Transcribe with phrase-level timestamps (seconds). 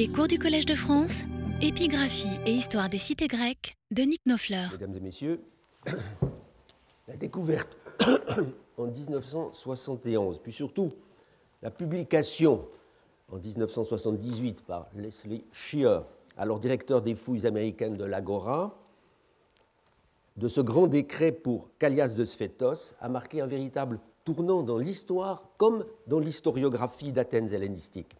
[0.00, 1.24] Les cours du Collège de France,
[1.60, 4.70] épigraphie et histoire des cités grecques de Nick Nofleur.
[4.72, 5.42] Mesdames et messieurs,
[7.06, 7.76] la découverte
[8.78, 10.90] en 1971, puis surtout
[11.60, 12.66] la publication
[13.30, 16.06] en 1978 par Leslie Shear,
[16.38, 18.78] alors directeur des fouilles américaines de l'Agora,
[20.38, 25.50] de ce grand décret pour Callias de Sphétos a marqué un véritable tournant dans l'histoire
[25.58, 28.16] comme dans l'historiographie d'Athènes hellénistique.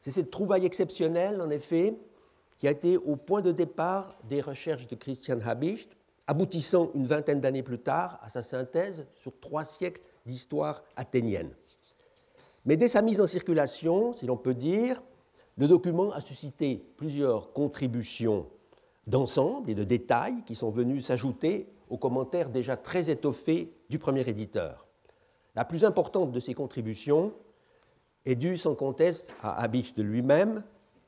[0.00, 1.96] C'est cette trouvaille exceptionnelle, en effet,
[2.58, 5.90] qui a été au point de départ des recherches de Christian Habicht,
[6.26, 11.50] aboutissant une vingtaine d'années plus tard à sa synthèse sur trois siècles d'histoire athénienne.
[12.64, 15.02] Mais dès sa mise en circulation, si l'on peut dire,
[15.56, 18.46] le document a suscité plusieurs contributions
[19.06, 24.28] d'ensemble et de détails qui sont venus s'ajouter aux commentaires déjà très étoffés du premier
[24.28, 24.86] éditeur.
[25.56, 27.32] La plus importante de ces contributions
[28.26, 30.64] est due sans conteste à Habicht lui-même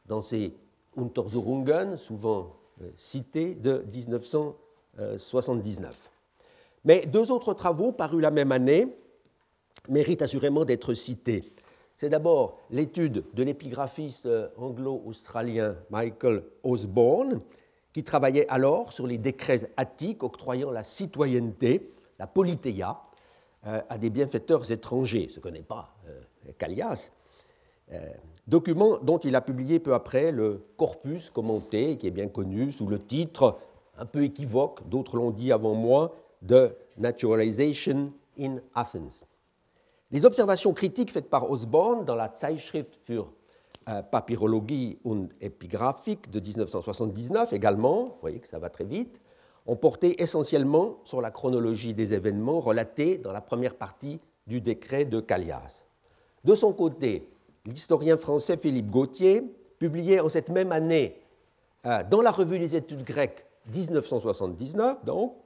[0.07, 0.55] dans ses
[0.97, 6.11] Untersuchungen, souvent euh, cités, de 1979.
[6.85, 8.95] Mais deux autres travaux parus la même année
[9.89, 11.53] méritent assurément d'être cités.
[11.97, 17.41] C'est d'abord l'étude de l'épigraphiste anglo-australien Michael Osborne,
[17.93, 23.03] qui travaillait alors sur les décrets attiques octroyant la citoyenneté, la politéia,
[23.67, 25.29] euh, à des bienfaiteurs étrangers,
[25.69, 26.21] pas euh,
[26.59, 27.11] Callias,
[27.93, 27.99] euh,
[28.47, 32.87] document dont il a publié peu après le corpus commenté, qui est bien connu sous
[32.87, 33.59] le titre
[33.99, 39.25] un peu équivoque, d'autres l'ont dit avant moi, de Naturalization in Athens.
[40.11, 43.27] Les observations critiques faites par Osborne dans la Zeitschrift für
[44.11, 49.21] Papyrologie und Epigraphik de 1979 également, vous voyez que ça va très vite,
[49.67, 55.05] ont porté essentiellement sur la chronologie des événements relatés dans la première partie du décret
[55.05, 55.85] de Callias.
[56.45, 57.29] De son côté,
[57.67, 59.43] l'historien français Philippe Gauthier
[59.79, 61.21] publiait en cette même année,
[61.87, 65.37] euh, dans la revue des études grecques 1979, donc,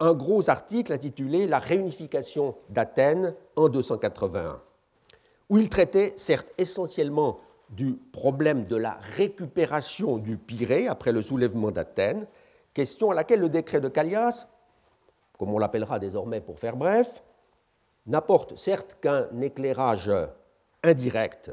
[0.00, 4.60] un gros article intitulé La réunification d'Athènes en 281,
[5.50, 7.38] où il traitait certes essentiellement
[7.70, 12.26] du problème de la récupération du Pirée après le soulèvement d'Athènes,
[12.74, 14.46] question à laquelle le décret de Callias,
[15.38, 17.22] comme on l'appellera désormais pour faire bref,
[18.06, 20.10] n'apporte certes qu'un éclairage
[20.82, 21.52] indirect.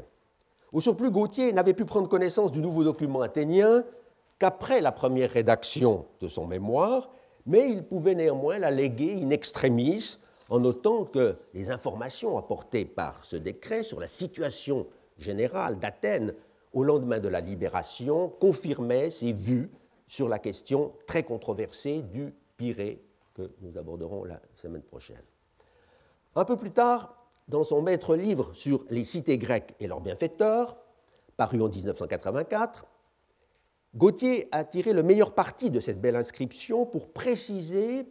[0.72, 3.84] Au surplus, Gauthier n'avait pu prendre connaissance du nouveau document athénien
[4.38, 7.10] qu'après la première rédaction de son mémoire,
[7.46, 10.18] mais il pouvait néanmoins la léguer in extremis
[10.48, 14.86] en notant que les informations apportées par ce décret sur la situation
[15.18, 16.34] générale d'Athènes
[16.72, 19.70] au lendemain de la libération confirmaient ses vues
[20.06, 23.00] sur la question très controversée du Pirée
[23.34, 25.29] que nous aborderons la semaine prochaine.
[26.36, 27.16] Un peu plus tard,
[27.48, 30.76] dans son maître livre sur les cités grecques et leurs bienfaiteurs,
[31.36, 32.86] paru en 1984,
[33.96, 38.06] Gauthier a tiré le meilleur parti de cette belle inscription pour préciser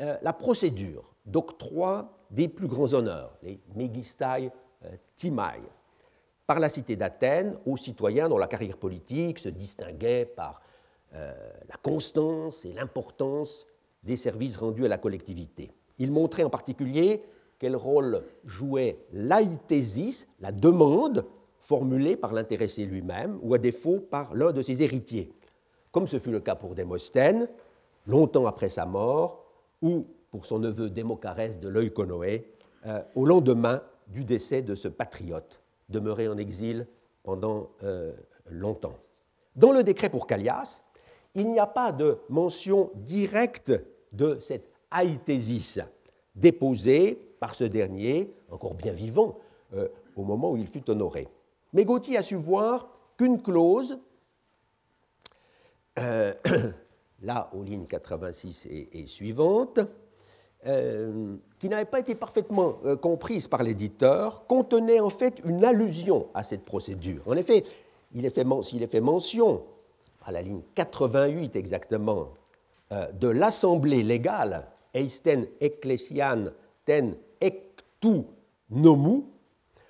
[0.00, 4.50] euh, la procédure d'octroi des plus grands honneurs, les Megistai
[4.84, 5.62] euh, Timai,
[6.46, 10.60] par la cité d'Athènes aux citoyens dont la carrière politique se distinguait par
[11.14, 11.32] euh,
[11.66, 13.66] la constance et l'importance
[14.02, 15.70] des services rendus à la collectivité.
[15.98, 17.22] Il montrait en particulier
[17.62, 21.24] quel rôle jouait l'aïtésis, la demande
[21.60, 25.32] formulée par l'intéressé lui-même ou à défaut par l'un de ses héritiers,
[25.92, 27.46] comme ce fut le cas pour Démosthène,
[28.08, 29.44] longtemps après sa mort,
[29.80, 32.50] ou pour son neveu Démocarès de l'Oikonoé,
[32.86, 36.88] euh, au lendemain du décès de ce patriote, demeuré en exil
[37.22, 38.12] pendant euh,
[38.50, 38.98] longtemps.
[39.54, 40.82] Dans le décret pour Callias,
[41.36, 43.72] il n'y a pas de mention directe
[44.10, 45.78] de cette aïtésis
[46.34, 49.36] déposée par ce dernier, encore bien vivant,
[49.74, 51.26] euh, au moment où il fut honoré.
[51.72, 52.86] Mais Gauthier a su voir
[53.16, 53.98] qu'une clause,
[55.98, 56.32] euh,
[57.22, 59.80] là aux lignes 86 et, suivantes,
[60.66, 66.44] euh, qui n'avait pas été parfaitement comprise par l'éditeur, contenait en fait une allusion à
[66.44, 67.24] cette procédure.
[67.26, 67.64] En effet,
[68.14, 69.64] il est fait, est fait mention,
[70.24, 72.28] à la ligne 88 exactement,
[72.92, 76.52] de l'assemblée légale, Eisten Ecclesian
[76.84, 78.22] ten ectu
[78.70, 79.24] nomu,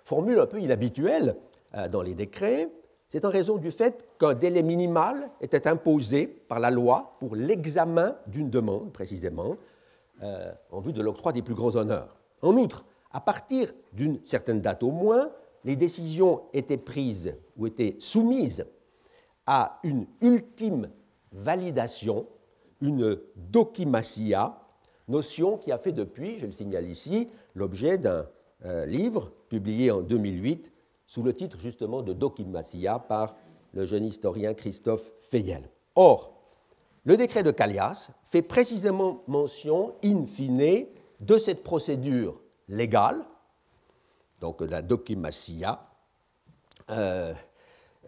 [0.04, 1.37] formule un peu inhabituelle
[1.75, 2.70] euh, dans les décrets,
[3.08, 8.16] c'est en raison du fait qu'un délai minimal était imposé par la loi pour l'examen
[8.26, 9.56] d'une demande, précisément,
[10.22, 12.16] euh, en vue de l'octroi des plus grands honneurs.
[12.40, 15.31] En outre, à partir d'une certaine date au moins,
[15.64, 18.64] les décisions étaient prises ou étaient soumises
[19.46, 20.88] à une ultime
[21.32, 22.26] validation,
[22.81, 24.58] une dokimasia,
[25.12, 28.26] notion qui a fait depuis, je le signale ici, l'objet d'un
[28.64, 30.73] euh, livre publié en 2008
[31.06, 33.37] sous le titre justement de Dokimasia par
[33.75, 35.69] le jeune historien Christophe Feyel.
[35.94, 36.32] Or,
[37.05, 40.87] le décret de Callias fait précisément mention, in fine,
[41.20, 43.25] de cette procédure légale,
[44.41, 45.88] donc la dokimasia,
[46.91, 47.32] euh,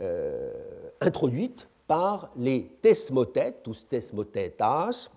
[0.01, 0.53] euh,
[1.01, 5.11] introduite par les tesmotet, tous tesmotetas,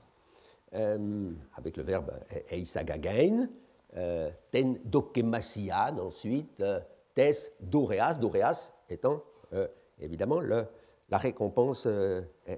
[0.77, 2.11] euh, avec le verbe
[2.51, 3.47] eisagagain,
[3.95, 6.79] euh, ten dokemasian ensuite, euh,
[7.15, 9.23] tes doreas, doreas étant
[9.99, 11.87] évidemment la récompense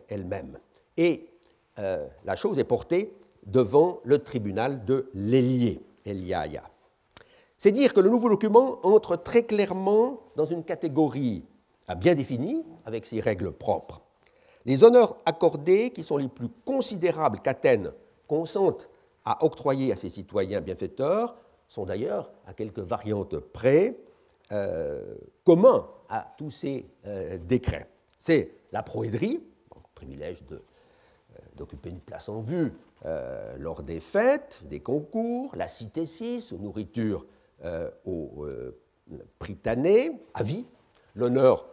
[0.10, 0.60] elle-même.
[0.98, 1.30] Et
[1.78, 3.14] la chose est portée
[3.46, 6.64] devant le tribunal de l'Élié, Eliaya.
[7.58, 11.46] C'est dire que le nouveau document entre très clairement dans une catégorie
[11.96, 14.02] bien définie, avec ses règles propres.
[14.66, 17.94] Les honneurs accordés, qui sont les plus considérables qu'Athènes
[18.30, 18.90] consente
[19.26, 21.36] à octroyer à ses citoyens bienfaiteurs,
[21.68, 23.98] sont d'ailleurs, à quelques variantes près,
[24.52, 27.88] euh, communs à tous ces euh, décrets.
[28.18, 29.44] C'est la proédrie,
[29.94, 30.58] privilège euh,
[31.56, 32.74] d'occuper une place en vue
[33.58, 37.26] lors des fêtes, des concours, la citécis, aux nourritures
[38.06, 38.46] aux
[39.38, 40.66] pritanées, à vie,
[41.16, 41.66] l'honneur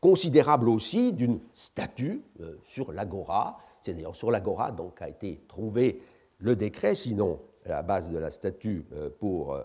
[0.00, 2.22] considérable aussi d'une statue
[2.64, 6.02] sur l'agora, c'est d'ailleurs sur l'agora donc a été trouvé
[6.38, 9.62] le décret, sinon la base de la statue euh, pour euh,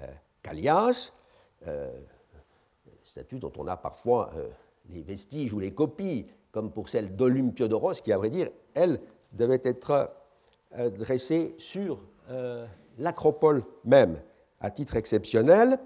[0.00, 0.06] euh,
[0.42, 1.12] Callias,
[3.04, 4.30] statue dont on a parfois
[4.90, 9.00] les vestiges ou les copies, comme pour celle d'Olympiodoros, qui, à vrai dire, elle
[9.32, 10.10] devait être
[10.96, 12.00] dressée sur
[12.98, 14.20] l'acropole même,
[14.58, 15.78] à titre exceptionnel,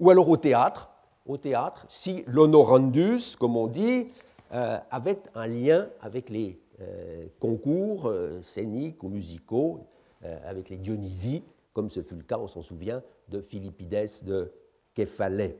[0.00, 0.90] ou alors au théâtre,
[1.26, 4.08] au théâtre, si l'honorandus, comme on dit,
[4.50, 6.61] avait un lien avec les
[7.38, 9.86] concours euh, scéniques ou musicaux
[10.24, 14.52] euh, avec les Dionysies, comme ce fut le cas, on s'en souvient, de Philippides de
[14.94, 15.56] Képhalais.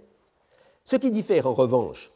[0.84, 2.12] Ce qui diffère en revanche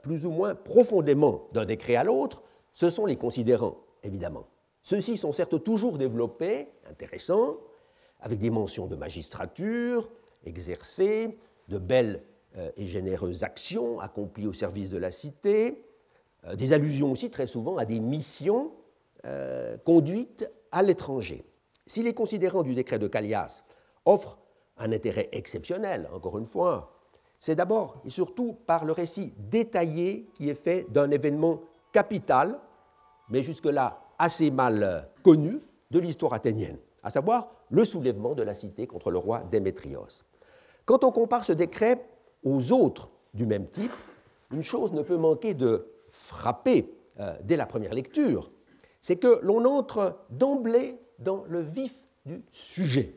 [0.00, 4.46] plus ou moins profondément d'un décret à l'autre, ce sont les considérants, évidemment.
[4.82, 7.58] Ceux-ci sont certes toujours développés, intéressants,
[8.20, 10.10] avec des mentions de magistrature
[10.46, 11.36] exercées,
[11.68, 12.22] de belles
[12.78, 15.93] et généreuses actions accomplies au service de la cité, euh,
[16.56, 18.72] des allusions aussi très souvent à des missions
[19.24, 21.44] euh, conduites à l'étranger.
[21.86, 23.64] Si les considérants du décret de Callias
[24.04, 24.38] offrent
[24.76, 26.98] un intérêt exceptionnel, encore une fois,
[27.38, 31.60] c'est d'abord et surtout par le récit détaillé qui est fait d'un événement
[31.92, 32.58] capital,
[33.28, 35.60] mais jusque-là assez mal connu,
[35.90, 40.24] de l'histoire athénienne, à savoir le soulèvement de la cité contre le roi Démétrios.
[40.84, 42.04] Quand on compare ce décret
[42.42, 43.92] aux autres du même type,
[44.52, 46.88] une chose ne peut manquer de frappé
[47.18, 48.50] euh, dès la première lecture,
[49.00, 53.16] c'est que l'on entre d'emblée dans le vif du sujet.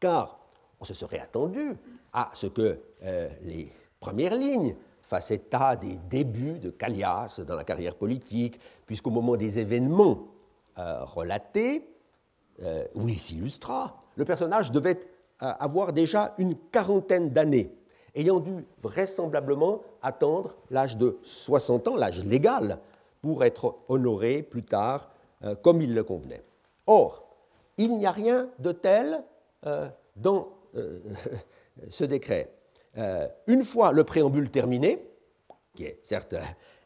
[0.00, 0.38] Car
[0.80, 1.76] on se serait attendu
[2.12, 7.64] à ce que euh, les premières lignes fassent état des débuts de Callias dans la
[7.64, 10.28] carrière politique, puisqu'au moment des événements
[10.78, 11.90] euh, relatés,
[12.94, 14.98] où il s'illustra, le personnage devait
[15.40, 17.70] avoir déjà une quarantaine d'années
[18.16, 22.78] ayant dû vraisemblablement attendre l'âge de 60 ans, l'âge légal,
[23.20, 25.10] pour être honoré plus tard
[25.44, 26.42] euh, comme il le convenait.
[26.86, 27.28] Or,
[27.76, 29.22] il n'y a rien de tel
[29.66, 31.00] euh, dans euh,
[31.90, 32.52] ce décret.
[33.46, 35.06] une fois le préambule terminé,
[35.74, 36.34] qui est certes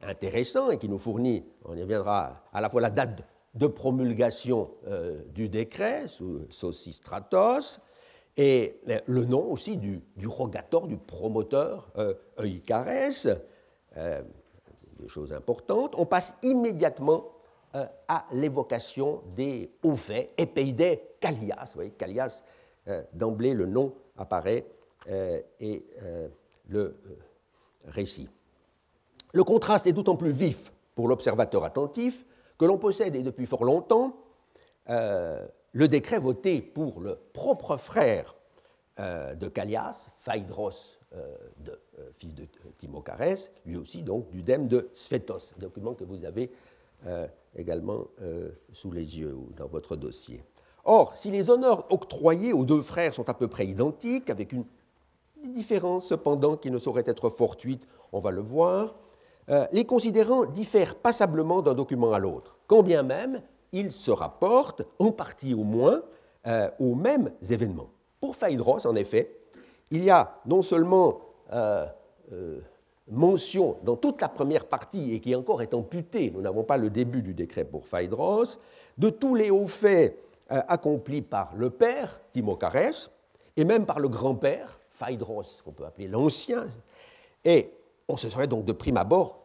[0.03, 3.23] intéressant et qui nous fournit, on y reviendra, à la fois la date
[3.55, 4.71] de promulgation
[5.29, 7.79] du décret sous Sosistratos,
[8.37, 12.15] et le nom aussi du, rogator, du promoteur euh,
[13.97, 14.23] euh,
[14.99, 15.95] des choses importantes.
[15.99, 17.27] On passe immédiatement
[17.75, 21.67] euh, à l'évocation des hauts faits, Epeide Callias.
[21.67, 22.45] Vous voyez, Callias,
[22.89, 24.67] euh, d'emblée, le nom apparaît
[25.61, 25.83] et
[26.69, 26.95] le
[27.87, 28.29] récit.
[29.33, 32.27] Le contraste est d'autant plus vif pour l'observateur attentif
[32.59, 34.15] que l'on possède, et depuis fort longtemps,
[35.73, 38.35] le décret voté pour le propre frère
[38.99, 40.71] euh, de Callias, Phaedros,
[41.15, 41.37] euh,
[41.69, 42.47] euh, fils de
[42.79, 46.51] Timochares, lui aussi donc du dème de Sphétos, document que vous avez
[47.57, 48.05] également
[48.75, 50.45] sous les yeux ou dans votre dossier.
[50.85, 54.67] Or, si les honneurs octroyés aux deux frères sont à peu près identiques, avec une
[55.55, 58.97] différence cependant qui ne saurait être fortuite, on va le voir,
[59.73, 63.41] les considérants diffèrent passablement d'un document à l'autre, quand bien même
[63.73, 66.03] ils se rapportent, en partie au moins,
[66.47, 67.91] euh, aux mêmes événements.
[68.21, 69.37] Pour Phaedros, en effet,
[69.91, 71.21] il y a non seulement
[71.53, 71.87] euh,
[72.33, 72.61] euh,
[73.09, 76.91] mention dans toute la première partie, et qui encore est amputée, nous n'avons pas le
[76.91, 78.59] début du décret pour Phaedros,
[78.99, 80.17] de tous les hauts faits
[80.49, 83.11] accomplis par le père, Timochares,
[83.57, 86.67] et même par le grand-père, Phaedros, qu'on peut appeler l'ancien.
[87.45, 87.73] Et
[88.09, 89.39] on se serait donc de prime abord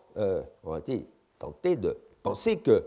[0.77, 1.05] été
[1.37, 2.85] tenté de penser que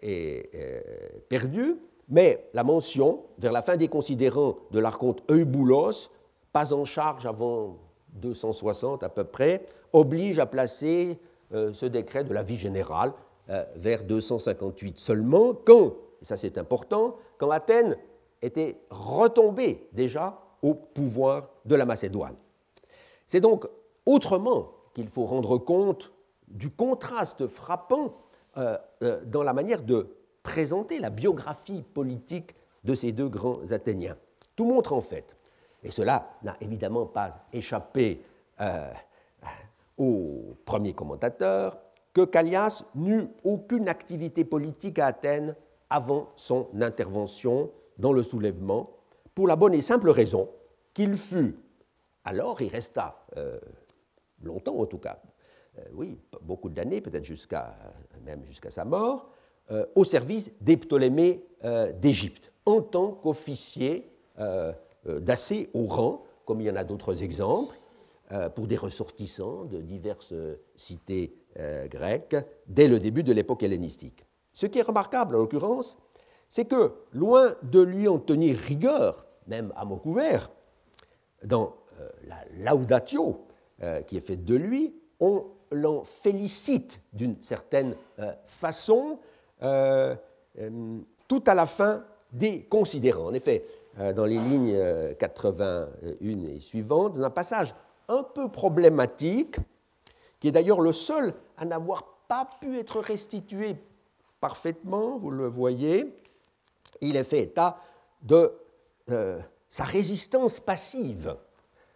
[0.00, 1.76] est perdu,
[2.08, 6.10] mais la mention, vers la fin des considérants de l'archonte Euboulos,
[6.52, 7.76] pas en charge avant
[8.14, 11.18] 260 à peu près, oblige à placer
[11.52, 13.12] euh, ce décret de la vie générale
[13.48, 17.96] euh, vers 258 seulement, quand, ça c'est important, quand Athènes
[18.42, 22.36] était retombée déjà au pouvoir de la Macédoine.
[23.26, 23.66] C'est donc
[24.06, 26.12] autrement qu'il faut rendre compte
[26.48, 28.14] du contraste frappant
[28.56, 28.76] euh,
[29.26, 34.16] dans la manière de présenter la biographie politique de ces deux grands Athéniens.
[34.56, 35.36] Tout montre en fait,
[35.82, 38.22] et cela n'a évidemment pas échappé
[38.60, 38.92] euh,
[39.96, 41.78] aux premiers commentateurs,
[42.12, 45.54] que Callias n'eut aucune activité politique à Athènes
[45.88, 48.90] avant son intervention dans le soulèvement,
[49.34, 50.48] pour la bonne et simple raison
[50.94, 51.56] qu'il fut,
[52.24, 53.58] alors il resta euh,
[54.42, 55.20] longtemps en tout cas,
[55.78, 57.26] euh, oui, beaucoup d'années, peut-être
[58.24, 59.30] même jusqu'à sa mort,
[59.70, 61.44] euh, au service des Ptolémées
[62.00, 64.10] d'Égypte, en tant qu'officier
[65.06, 67.76] d'assez haut rang, comme il y en a d'autres exemples,
[68.54, 70.34] pour des ressortissants de diverses
[70.76, 71.34] cités
[71.90, 74.24] grecques dès le début de l'époque hellénistique.
[74.52, 75.98] Ce qui est remarquable en l'occurrence,
[76.48, 80.50] c'est que, loin de lui en tenir rigueur, même à mot couvert,
[81.44, 81.74] dans
[82.28, 83.46] la laudatio
[84.06, 87.94] qui est faite de lui, on l'en félicite d'une certaine
[88.46, 89.18] façon
[89.62, 90.16] euh,
[90.58, 93.26] euh, tout à la fin des considérants.
[93.26, 94.78] En effet, euh, dans les lignes
[95.18, 95.88] 81
[96.20, 97.74] et suivantes, dans un passage
[98.08, 99.56] un peu problématique,
[100.38, 103.76] qui est d'ailleurs le seul à n'avoir pas pu être restitué
[104.40, 106.16] parfaitement, vous le voyez,
[107.00, 107.78] il est fait état
[108.22, 108.52] de
[109.68, 111.36] sa résistance passive,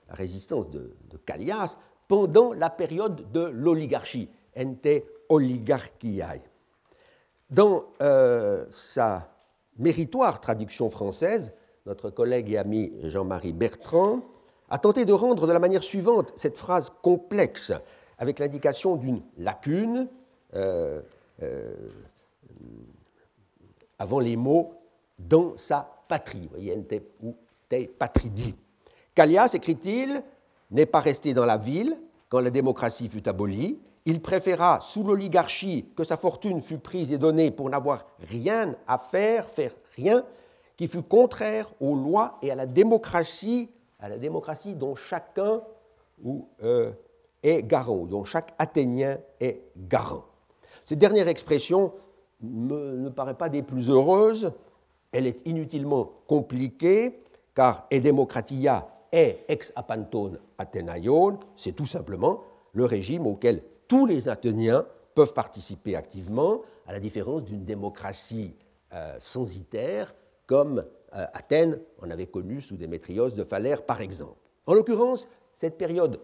[0.08, 1.76] la résistance de, de Callias,
[2.08, 6.40] pendant la période de l'oligarchie, ente oligarchiae.
[7.50, 9.30] Dans euh, sa
[9.78, 11.52] méritoire traduction française,
[11.86, 14.20] notre collègue et ami Jean-Marie Bertrand
[14.70, 17.72] a tenté de rendre de la manière suivante cette phrase complexe,
[18.18, 20.08] avec l'indication d'une lacune
[20.54, 21.02] euh,
[21.42, 21.74] euh,
[23.98, 24.74] avant les mots
[25.18, 26.48] dans sa patrie.
[26.50, 26.82] Voyez,
[27.22, 27.36] ou
[27.68, 28.54] te patridi.
[29.14, 30.22] Callias, écrit-il,
[30.70, 31.96] n'est pas resté dans la ville
[32.28, 37.18] quand la démocratie fut abolie, il préféra, sous l'oligarchie, que sa fortune fût prise et
[37.18, 40.24] donnée pour n'avoir rien à faire, faire rien,
[40.76, 45.62] qui fût contraire aux lois et à la démocratie, à la démocratie dont chacun
[46.62, 46.92] euh,
[47.42, 50.24] est garant, dont chaque Athénien est garant.
[50.84, 51.92] Cette dernière expression
[52.42, 54.52] ne paraît pas des plus heureuses,
[55.12, 57.22] elle est inutilement compliquée,
[57.54, 64.28] car e democratia est ex apantone Athénaion, c'est tout simplement le régime auquel tous les
[64.28, 68.54] Athéniens peuvent participer activement, à la différence d'une démocratie
[68.92, 70.14] euh, censitaire
[70.46, 70.84] comme
[71.14, 74.38] euh, Athènes en avait connu sous Démétrios de Phalère, par exemple.
[74.66, 76.20] En l'occurrence, cette période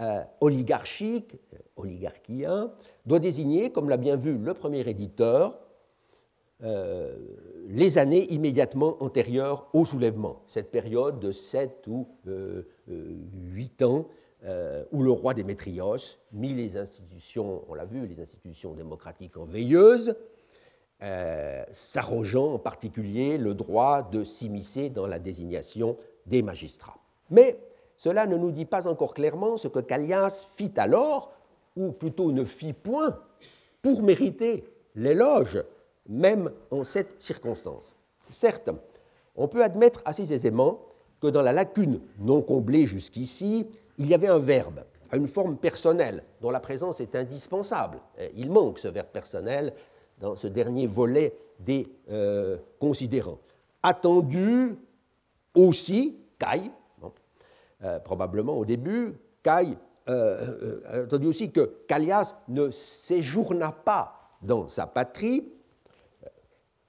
[0.00, 1.36] euh, oligarchique,
[1.76, 2.72] oligarchien,
[3.06, 5.58] doit désigner, comme l'a bien vu le premier éditeur,
[7.66, 12.06] les années immédiatement antérieures au soulèvement, cette période de 7 ou
[12.86, 14.06] 8 ans
[14.44, 19.44] euh, où le roi Démétrios mit les institutions, on l'a vu, les institutions démocratiques en
[19.44, 20.16] veilleuse,
[21.02, 26.98] euh, s'arrogeant en particulier le droit de s'immiscer dans la désignation des magistrats.
[27.30, 27.58] Mais
[27.96, 31.32] cela ne nous dit pas encore clairement ce que Callias fit alors,
[31.76, 33.18] ou plutôt ne fit point,
[33.80, 35.64] pour mériter l'éloge,
[36.08, 37.96] même en cette circonstance.
[38.30, 38.70] Certes,
[39.34, 40.82] on peut admettre assez aisément
[41.20, 43.68] que dans la lacune non comblée jusqu'ici,
[43.98, 47.98] il y avait un verbe à une forme personnelle dont la présence est indispensable.
[48.36, 49.74] Il manque ce verbe personnel
[50.22, 51.86] dans ce dernier volet des
[52.78, 53.38] considérants.
[53.82, 54.78] Attendu
[55.54, 56.70] aussi, Caille,
[58.04, 59.76] probablement au début, Caille
[60.06, 65.52] attendu aussi que Callias ne séjourna pas dans sa patrie,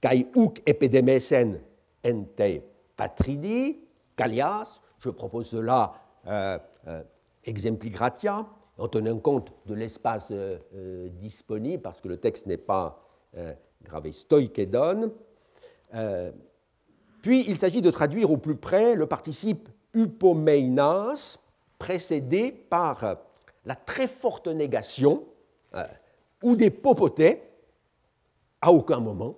[0.03, 1.61] Kai uk epidemesen
[2.05, 2.61] ente
[2.97, 3.79] patridi,
[4.17, 5.93] Callias, je propose cela
[6.27, 7.03] euh, euh,
[7.45, 8.45] exempligratia,
[8.77, 12.99] en tenant compte de l'espace euh, euh, disponible, parce que le texte n'est pas
[13.83, 15.13] gravé stoikedon.
[17.21, 21.37] puis il s'agit de traduire au plus près le participe upomeinas,
[21.77, 23.17] précédé par
[23.65, 25.25] la très forte négation
[26.41, 27.41] ou des popotés,
[28.61, 29.35] à aucun moment,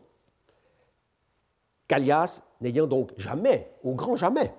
[1.88, 4.54] Callias n'ayant donc jamais, au grand jamais,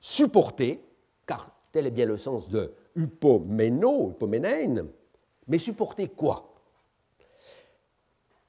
[0.00, 0.84] supporté,
[1.26, 4.86] car tel est bien le sens de upomeno, upomenein,
[5.48, 6.55] mais supporter quoi?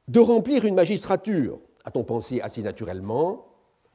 [0.07, 3.45] De remplir une magistrature, a-t-on pensé assez naturellement,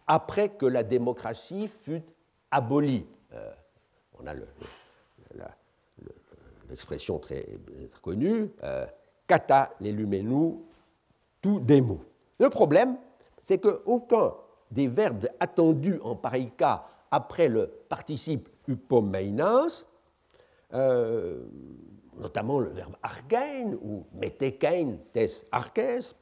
[0.07, 2.03] après que la démocratie fut
[2.51, 3.07] abolie.
[3.33, 3.51] Euh,
[4.21, 4.35] on a
[6.69, 7.47] l'expression très,
[8.03, 8.87] connue, euh,
[9.27, 10.57] kata l'elumenu
[11.41, 12.01] tout démo.
[12.39, 12.97] Le problème,
[13.43, 14.35] c'est qu'aucun
[14.71, 19.85] des verbes attendus en pareil cas après le participe upomeinas,
[20.73, 21.45] euh,
[22.17, 26.15] notamment le verbe argein ou metekein tes arches,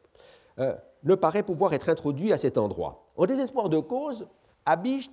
[0.59, 3.07] euh, ne paraît pouvoir être introduit à cet endroit.
[3.17, 4.27] En désespoir de cause,
[4.65, 5.13] Abicht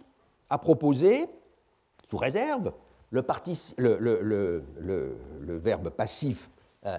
[0.50, 1.28] a proposé,
[2.10, 2.72] sous réserve,
[3.12, 3.18] le,
[5.58, 6.50] verbe passif
[6.86, 6.98] euh,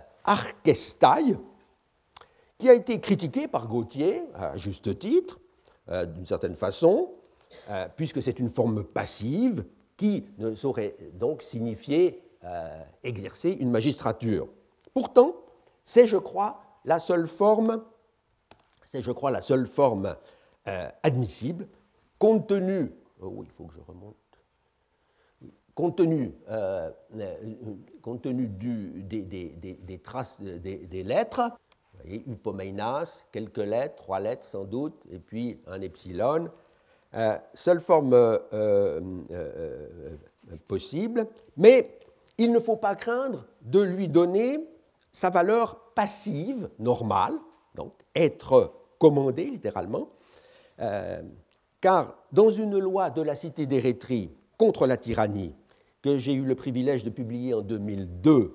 [2.58, 5.38] qui a été critiqué par Gauthier, à juste titre,
[5.90, 7.12] euh, d'une certaine façon,
[7.70, 9.64] euh, puisque c'est une forme passive
[9.96, 14.48] qui ne saurait donc signifier euh, exercer une magistrature.
[14.94, 15.34] Pourtant,
[15.84, 17.82] c'est, je crois, la seule forme,
[18.90, 20.16] c'est, je crois, la seule forme
[21.02, 21.66] admissible,
[22.18, 24.16] compte tenu, oh il faut que je remonte,
[25.74, 26.34] compte tenu,
[28.48, 31.52] du, des, traces des lettres,
[32.02, 36.50] voyez, upomeinas, quelques lettres, trois lettres sans doute, et puis un epsilon.
[37.14, 39.86] Euh, seule forme euh, euh,
[40.66, 41.97] possible, mais
[42.38, 44.58] il ne faut pas craindre de lui donner
[45.12, 47.34] sa valeur passive, normale,
[47.74, 50.10] donc être commandé littéralement,
[51.80, 55.54] car dans une loi de la cité d'Érythrée contre la tyrannie,
[56.02, 58.54] que j'ai eu le privilège de publier en 2002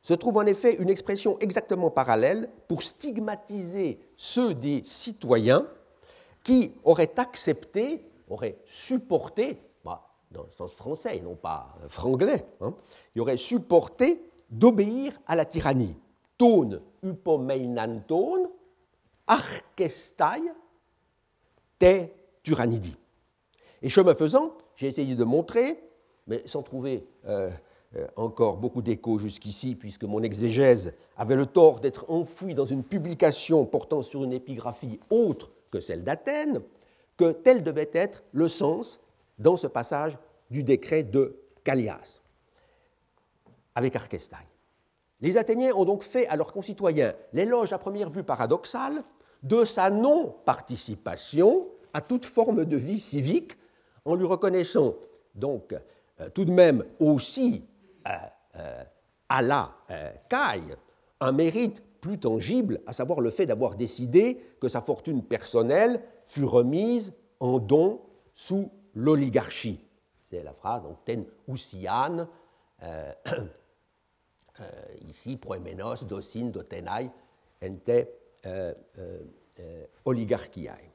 [0.00, 5.66] se trouve en effet une expression exactement parallèle pour stigmatiser ceux des citoyens
[6.44, 9.60] qui auraient accepté, auraient supporté,
[10.30, 12.74] dans le sens français et non pas franglais, hein,
[13.12, 15.96] qui auraient supporté d'obéir à la tyrannie.
[16.36, 18.50] Tone upomeinanton,
[19.26, 20.52] archestai
[21.78, 22.06] te
[22.42, 22.96] tyrannidi.
[23.82, 25.78] Et chemin faisant, j'ai essayé de montrer,
[26.26, 27.50] mais sans trouver euh,
[27.96, 32.84] euh, encore beaucoup d'échos jusqu'ici, puisque mon exégèse avait le tort d'être enfoui dans une
[32.84, 36.62] publication portant sur une épigraphie autre que celle d'Athènes,
[37.16, 39.00] que tel devait être le sens
[39.38, 40.18] dans ce passage
[40.50, 42.20] du décret de Callias,
[43.74, 44.36] avec Archestai.
[45.20, 49.02] Les Athéniens ont donc fait à leurs concitoyens l'éloge à première vue paradoxale
[49.42, 53.52] de sa non-participation à toute forme de vie civique,
[54.04, 54.94] en lui reconnaissant
[55.34, 55.74] donc
[56.20, 57.64] euh, tout de même aussi
[58.06, 58.10] euh,
[58.56, 58.84] euh,
[59.28, 59.74] à la
[60.28, 60.76] caille
[61.20, 66.44] un mérite plus tangible, à savoir le fait d'avoir décidé que sa fortune personnelle fut
[66.44, 68.00] remise en don
[68.32, 69.80] sous l'oligarchie.
[70.20, 72.28] C'est la phrase, donc ten ousian,
[75.08, 77.10] ici proemenos, docin, dotenai,
[77.62, 78.06] ente
[79.60, 80.92] euh, oligarchiae.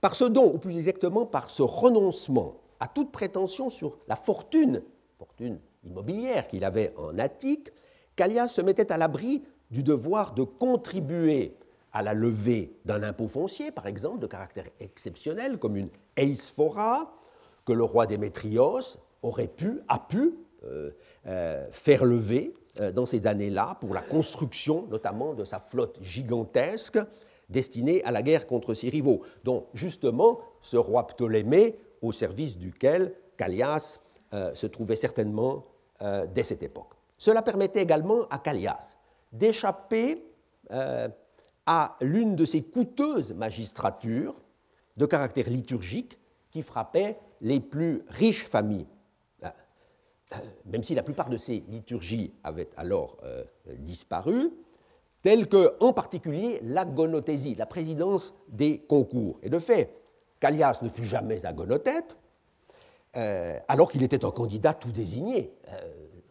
[0.00, 4.82] Par ce don, ou plus exactement par ce renoncement à toute prétention sur la fortune,
[5.18, 7.70] fortune immobilière qu'il avait en Attique,
[8.14, 11.56] Callias se mettait à l'abri du devoir de contribuer
[11.94, 17.14] à la levée d'un impôt foncier, par exemple, de caractère exceptionnel, comme une eisphora,
[17.64, 20.90] que le roi Démétrios aurait pu, a pu euh,
[21.26, 26.98] euh, faire lever euh, dans ces années-là pour la construction notamment de sa flotte gigantesque
[27.48, 33.14] destinée à la guerre contre ses rivaux, dont justement ce roi Ptolémée, au service duquel
[33.36, 34.00] Callias
[34.54, 35.62] se trouvait certainement
[36.34, 36.92] dès cette époque.
[37.16, 38.96] Cela permettait également à Callias
[39.32, 40.24] d'échapper
[41.66, 44.42] à l'une de ces coûteuses magistratures
[44.96, 46.18] de caractère liturgique
[46.50, 48.86] qui frappaient les plus riches familles.
[49.42, 49.48] Euh,
[50.66, 53.18] même si la plupart de ces liturgies avaient alors
[53.78, 54.50] disparu,
[55.22, 59.38] tels que, en particulier, l'agonothésie, la présidence des concours.
[59.42, 59.90] Et de fait,
[60.38, 62.16] Callias ne fut jamais agonothète,
[63.16, 65.80] euh, alors qu'il était un candidat tout désigné, euh,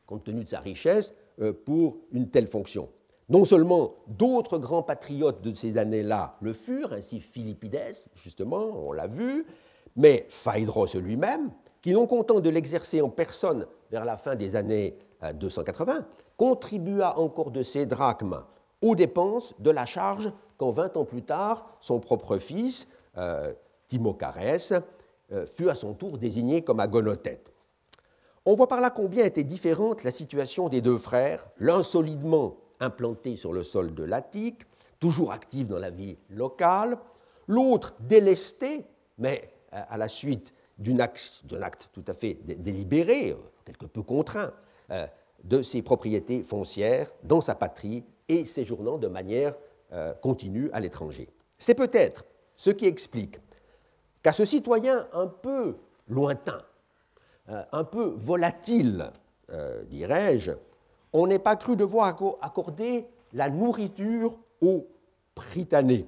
[0.05, 2.89] compte tenu de sa richesse, euh, pour une telle fonction.
[3.29, 9.07] Non seulement d'autres grands patriotes de ces années-là le furent, ainsi Philippides, justement, on l'a
[9.07, 9.45] vu,
[9.95, 14.97] mais Phaédros lui-même, qui, non content de l'exercer en personne vers la fin des années
[15.35, 16.05] 280,
[16.37, 18.43] contribua encore de ses drachmes
[18.81, 23.53] aux dépenses de la charge quand, vingt ans plus tard, son propre fils, euh,
[25.31, 27.53] euh, fut à son tour désigné comme agonothète.
[28.45, 33.37] On voit par là combien était différente la situation des deux frères, l'un solidement implanté
[33.37, 34.63] sur le sol de l'Attique,
[34.99, 36.97] toujours actif dans la vie locale,
[37.47, 38.85] l'autre délesté,
[39.17, 44.51] mais euh, à la suite d'un acte, tout à fait délibéré, euh, quelque peu contraint,
[45.43, 49.55] de ses propriétés foncières dans sa patrie et séjournant de manière
[50.21, 51.29] continue à l'étranger.
[51.57, 53.39] C'est peut-être ce qui explique
[54.21, 56.61] qu'à ce citoyen un peu lointain,
[57.49, 59.11] euh, un peu volatile,
[59.51, 60.51] euh, dirais-je,
[61.13, 62.07] on n'est pas cru devoir
[62.41, 64.87] accorder la nourriture aux
[65.35, 66.07] Prytanée,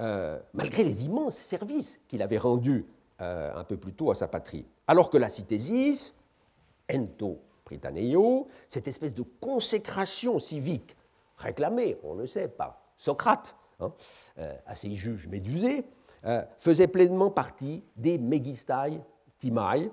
[0.00, 2.86] euh, malgré les immenses services qu'il avait rendus
[3.20, 4.64] un peu plus tôt à sa patrie.
[4.86, 6.14] Alors que la citésis,
[6.88, 10.96] ento Prytaneio, cette espèce de consécration civique
[11.36, 13.92] réclamée, on le sait, par Socrate, hein,
[14.66, 15.84] à ses juges médusés,
[16.24, 19.00] euh, faisait pleinement partie des Megistai
[19.38, 19.90] Timai,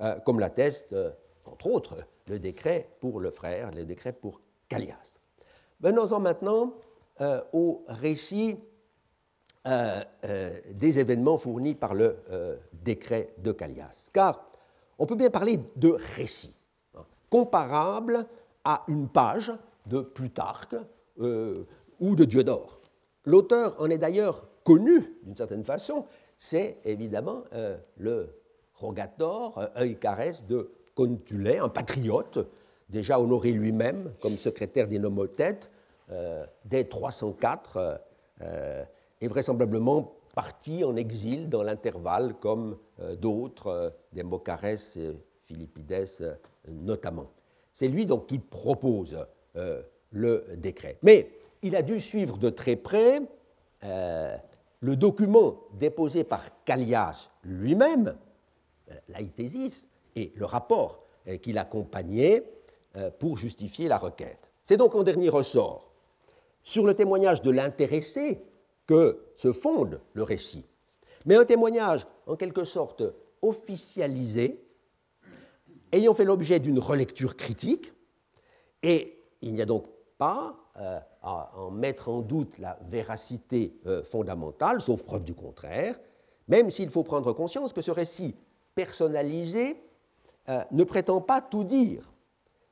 [0.00, 1.10] euh, comme l'atteste, euh,
[1.44, 1.96] entre autres,
[2.26, 5.18] le décret pour le frère, le décret pour Callias.
[5.80, 6.74] Venons-en maintenant
[7.52, 8.56] au récit
[9.66, 12.16] des événements fournis par le
[12.72, 14.10] décret de Callias.
[14.12, 14.50] Car
[14.98, 16.54] on peut bien parler de récit,
[16.94, 18.26] hein, comparable
[18.64, 19.52] à une page
[19.86, 20.76] de Plutarque
[21.18, 22.80] ou de Diodore.
[23.24, 26.06] L'auteur en est d'ailleurs connu d'une certaine façon,
[26.36, 28.34] c'est évidemment euh, le
[28.74, 29.98] rogator, euh, œil
[30.48, 32.46] de Contulé, un patriote,
[32.88, 35.70] déjà honoré lui-même comme secrétaire des nomothètes
[36.10, 38.00] euh, dès 304,
[39.20, 42.76] et vraisemblablement parti en exil dans l'intervalle, comme
[43.20, 46.36] d'autres, des Mocarès et Philippides
[46.68, 47.30] notamment.
[47.72, 49.24] C'est lui donc qui propose
[50.10, 50.98] le décret.
[51.02, 51.30] Mais
[51.62, 53.22] il a dû suivre de très près
[54.84, 58.14] le document déposé par Callias lui-même,
[58.90, 62.44] euh, l'Aïtésis, et le rapport euh, qui l'accompagnait
[62.96, 64.50] euh, pour justifier la requête.
[64.62, 65.90] C'est donc en dernier ressort
[66.62, 68.42] sur le témoignage de l'intéressé
[68.86, 70.64] que se fonde le récit,
[71.26, 73.02] mais un témoignage en quelque sorte
[73.42, 74.62] officialisé,
[75.92, 77.92] ayant fait l'objet d'une relecture critique,
[78.82, 79.86] et il n'y a donc
[80.18, 85.98] pas euh, à en mettre en doute la véracité fondamentale, sauf preuve du contraire,
[86.48, 88.34] même s'il faut prendre conscience que ce récit
[88.74, 89.76] personnalisé
[90.48, 92.12] euh, ne prétend pas tout dire.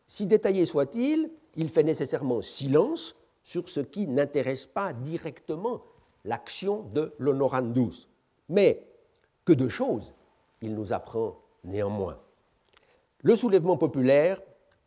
[0.07, 5.83] Si détaillé soit-il, il fait nécessairement silence sur ce qui n'intéresse pas directement
[6.25, 8.09] l'action de l'honorandus.
[8.49, 8.87] Mais
[9.45, 10.15] que de choses
[10.63, 12.19] il nous apprend néanmoins.
[13.23, 14.41] Le soulèvement populaire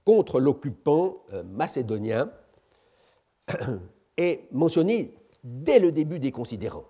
[0.04, 2.32] contre l'occupant macédonien
[4.18, 6.86] est mentionné dès le début des considérants.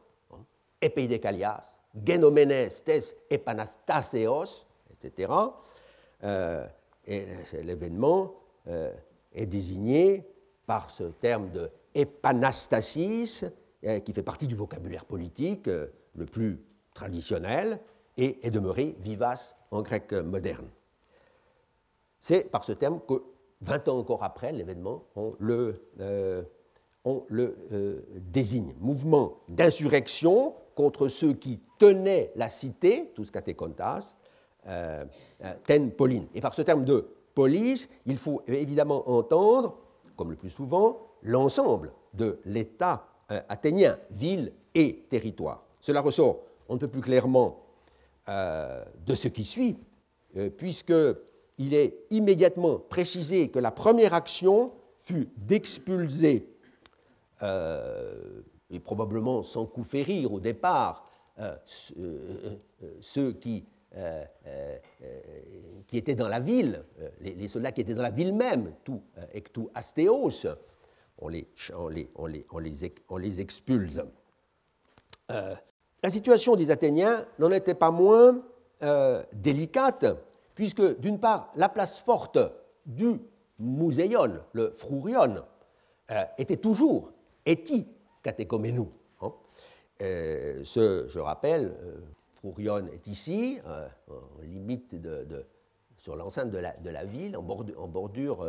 [0.81, 5.31] Epeidekalias, Genomenes tes epanastaseos, etc.
[6.25, 6.65] Euh,
[7.07, 7.23] et
[7.61, 8.33] l'événement
[8.67, 8.91] euh,
[9.31, 10.27] est désigné
[10.65, 13.45] par ce terme de epanastasis,
[13.83, 16.59] euh, qui fait partie du vocabulaire politique le plus
[16.95, 17.79] traditionnel
[18.17, 20.67] et est demeuré vivace en grec moderne.
[22.19, 23.21] C'est par ce terme que
[23.61, 25.75] 20 ans encore après l'événement, on le,
[28.15, 28.73] désigne.
[28.79, 34.15] Mouvement d'insurrection contre ceux qui tenaient la cité, tous catécontas,
[34.67, 35.05] euh,
[35.63, 36.27] ten Pauline.
[36.33, 39.77] Et par ce terme de police, il faut évidemment entendre,
[40.15, 43.07] comme le plus souvent, l'ensemble de l'État
[43.49, 45.65] athénien, ville et territoire.
[45.81, 47.63] Cela ressort on ne peut plus clairement
[48.27, 49.77] de ce qui suit,
[50.57, 50.93] puisque
[51.57, 54.71] il est immédiatement précisé que la première action
[55.03, 56.49] fut d'expulser,
[57.43, 61.07] euh, et probablement sans coup férir au départ,
[63.97, 66.83] euh, euh, ceux qui, étaient dans la ville,
[67.21, 69.01] les, soldats qui étaient dans la ville même, tout
[69.33, 70.47] ectu astéos,
[71.17, 72.45] on les, on les, on les,
[73.09, 74.01] on les, expulse.
[75.29, 78.43] la situation des Athéniens n'en était pas moins
[79.33, 80.05] délicate
[80.55, 82.39] puisque d'une part, la place forte
[82.85, 83.19] du
[83.59, 85.43] Muséion, le Frourion,
[86.37, 87.11] était toujours
[87.45, 87.87] eti
[88.21, 88.91] catéchoménou.
[89.21, 89.31] Hein.
[89.99, 91.73] ce, je rappelle,
[92.45, 94.95] Fourion est ici, en limite
[95.97, 97.41] sur l'enceinte de la, ville, en
[97.87, 98.45] bordure,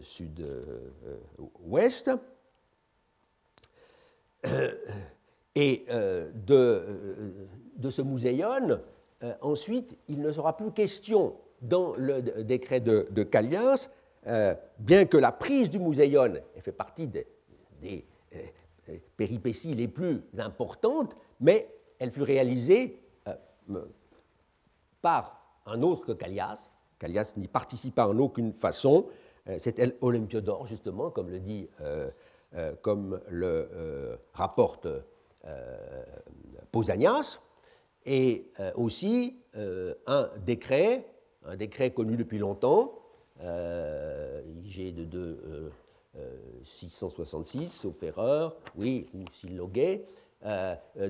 [0.00, 0.70] sud-ouest.
[5.56, 5.84] Et
[6.46, 8.80] de, ce muséon,
[9.40, 13.24] ensuite, il ne sera plus question dans le décret de, de
[14.26, 17.26] euh, bien que la prise du muséon ait fait partie des,
[17.84, 23.84] euh, péripéties les plus importantes, mais elle fut réalisée euh,
[25.02, 26.70] par un autre que Callias.
[26.98, 29.06] Callias n'y participa en aucune façon.
[29.58, 31.68] C'est Olympiodore, justement, comme le dit,
[32.80, 34.88] comme le rapporte
[36.72, 37.40] Pausanias,
[38.06, 39.36] et aussi
[40.06, 41.04] un décret
[41.46, 42.98] un décret connu depuis longtemps,
[43.42, 45.70] euh, IG de,
[46.62, 50.23] 666, euh, euh, sauf erreur, oui, ou Siloguet, euh,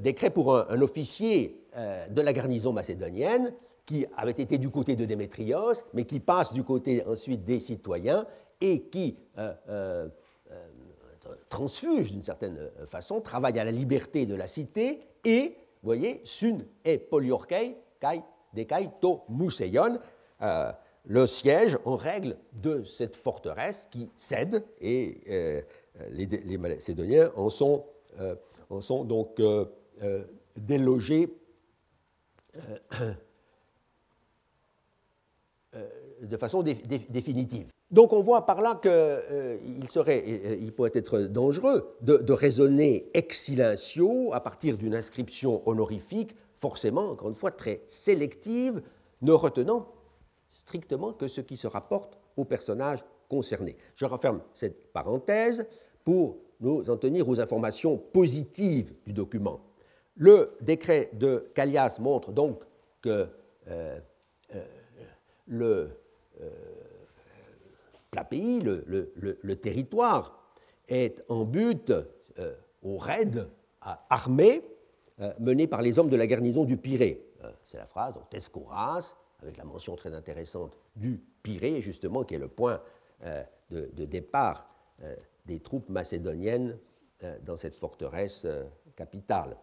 [0.00, 3.52] décret pour un, officier de la garnison macédonienne
[3.84, 8.26] qui avait été du côté de Démétrios, mais qui passe du côté ensuite des citoyens
[8.60, 9.16] et qui
[11.48, 16.64] transfuge d'une certaine façon, travaille à la liberté de la cité et, vous voyez, sun
[16.84, 18.22] et poliorkei kai
[18.54, 19.98] dekai to museion,
[20.42, 20.72] euh,
[21.06, 25.60] le siège en règle de cette forteresse qui cède et euh,
[26.10, 27.84] les, Macédoniens en sont,
[28.20, 28.34] euh,
[28.80, 29.40] sont donc
[30.56, 31.28] délogés
[36.22, 37.68] de façon définitive.
[37.90, 44.32] Donc on voit par là qu'il serait, il pourrait être dangereux de, raisonner ex silencio
[44.32, 48.82] à partir d'une inscription honorifique, forcément, encore une fois, très sélective,
[49.22, 49.92] ne retenant
[50.48, 53.76] strictement que ce qui se rapporte au personnage concerné.
[53.94, 55.66] Je referme cette parenthèse
[56.04, 59.60] pour nous en tenir aux informations positives du document.
[60.16, 62.62] Le décret de Callias montre donc
[63.02, 63.28] que
[63.68, 63.98] euh,
[64.54, 64.64] euh,
[65.46, 65.90] le,
[66.40, 66.50] euh,
[68.30, 70.40] pays, le, territoire,
[70.88, 71.92] est en but
[72.82, 73.48] au raid
[74.08, 74.62] armé
[75.38, 77.26] mené par les hommes de la garnison du Pirée.
[77.66, 82.38] C'est la phrase, donc Tescoras, avec la mention très intéressante du Pirée, justement, qui est
[82.38, 82.80] le point
[83.70, 84.68] de, départ
[85.46, 86.78] des troupes macédoniennes
[87.22, 88.46] euh, dans cette forteresse
[88.96, 89.56] capitale.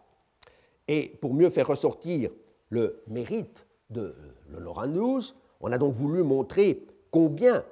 [0.88, 2.30] Et pour mieux faire ressortir
[2.68, 4.14] le mérite de
[4.48, 7.64] l'Oranus, on a donc voulu montrer combien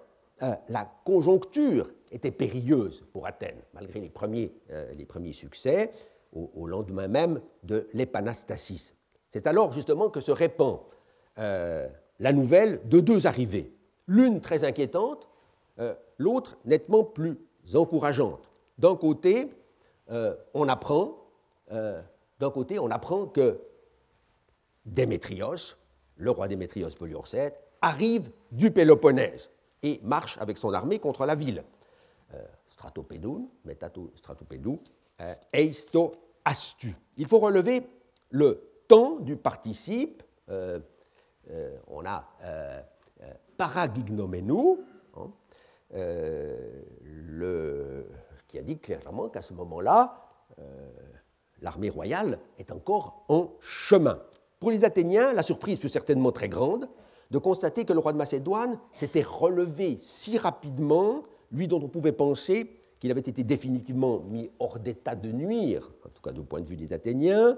[0.68, 4.54] la conjoncture était périlleuse pour Athènes, malgré les premiers,
[4.94, 5.92] les premiers succès,
[6.32, 8.94] au, lendemain même de l'épanastasis.
[9.28, 10.80] C'est alors justement que se répand
[11.38, 13.72] euh, la nouvelle de deux arrivées,
[14.06, 15.28] l'une très inquiétante,
[15.78, 17.38] euh, l'autre nettement plus
[17.76, 18.48] encourageante.
[18.78, 19.52] D'un côté,
[20.10, 21.16] euh, on apprend,
[21.70, 23.60] d'un côté, on apprend que
[24.84, 25.76] Démétrios,
[26.16, 29.50] le roi Démétrios Poliorcète, arrive du Péloponnèse
[29.82, 31.62] et marche avec son armée contre la ville.
[32.66, 34.80] Stratopédoun, metato stratopédou,
[35.52, 36.10] eisto
[36.44, 36.96] astu.
[37.18, 37.86] Il faut relever
[38.30, 40.24] le temps du participe
[41.50, 42.80] euh, on a euh,
[43.22, 44.84] euh, paragignomenou,
[45.94, 46.02] hein,
[48.46, 50.26] qui indique clairement qu'à ce moment-là,
[51.60, 54.20] l'armée royale est encore en chemin.
[54.58, 56.88] Pour les Athéniens, la surprise fut certainement très grande
[57.30, 61.22] de constater que le roi de Macédoine s'était relevé si rapidement,
[61.52, 66.08] lui dont on pouvait penser qu'il avait été définitivement mis hors d'état de nuire, en
[66.10, 67.56] tout cas du point de vue des Athéniens,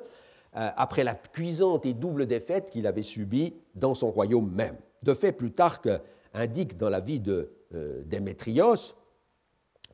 [0.57, 4.77] euh, après la cuisante et double défaite qu'il avait subie dans son royaume même.
[5.03, 5.88] De fait, Plutarque
[6.35, 8.95] indique dans la vie de euh, Démétrios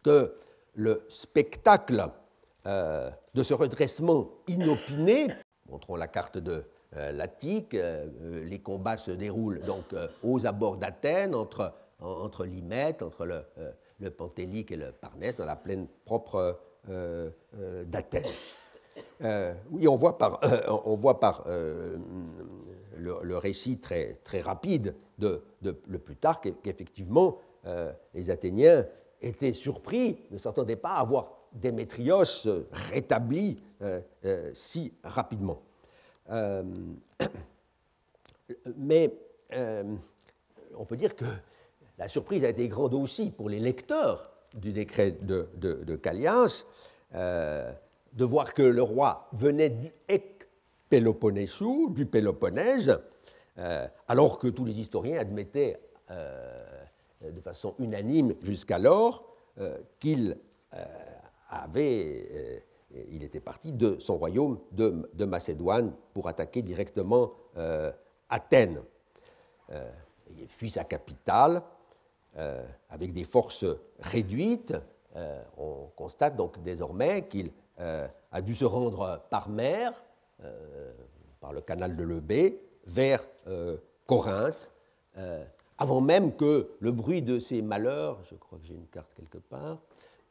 [0.03, 0.35] que
[0.74, 2.09] le spectacle
[2.66, 5.29] euh, de ce redressement inopiné,
[5.68, 12.46] montrons la carte de l'Attique, les combats se déroulent donc aux abords d'Athènes, entre, entre
[12.46, 13.42] l'Hymète, entre le,
[14.01, 16.59] le Pantélique et le Parnès, dans la plaine propre
[17.85, 18.33] d'Athènes.
[19.24, 21.96] Euh, oui, on voit par, euh, on voit par euh,
[22.98, 27.38] le, récit très, rapide de, le Plutarque qu'effectivement
[28.14, 28.87] les Athéniens
[29.20, 33.56] étaient surpris, ne s'entendaient pas à voir Démétrios rétabli
[34.52, 35.62] si rapidement.
[38.76, 39.18] mais
[40.76, 41.24] on peut dire que
[41.98, 46.64] la surprise a été grande aussi pour les lecteurs du décret de, de, de Callias
[47.12, 49.92] de voir que le roi venait
[50.90, 52.98] Du Péloponnèse,
[53.59, 55.79] euh, alors que tous les historiens admettaient
[56.11, 56.64] euh,
[57.22, 59.24] de façon unanime jusqu'alors
[59.98, 60.38] qu'il
[61.48, 62.62] avait,
[63.11, 67.33] il était parti de son royaume de, de Macédoine pour attaquer directement
[68.29, 68.81] Athènes.
[70.31, 71.61] il fuit sa capitale
[72.88, 73.66] avec des forces
[73.98, 74.77] réduites.
[75.57, 79.92] on constate donc désormais qu'il a dû se rendre par mer,
[81.40, 83.24] par le canal de Lebé, vers
[84.09, 84.70] Corinthe,
[85.18, 85.44] euh,
[85.77, 89.38] avant même que le bruit de ses malheurs, je crois que j'ai une carte quelque
[89.38, 89.79] part,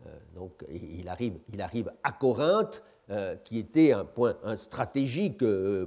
[0.05, 5.43] euh, donc il arrive, il arrive à Corinthe, euh, qui était un point stratégique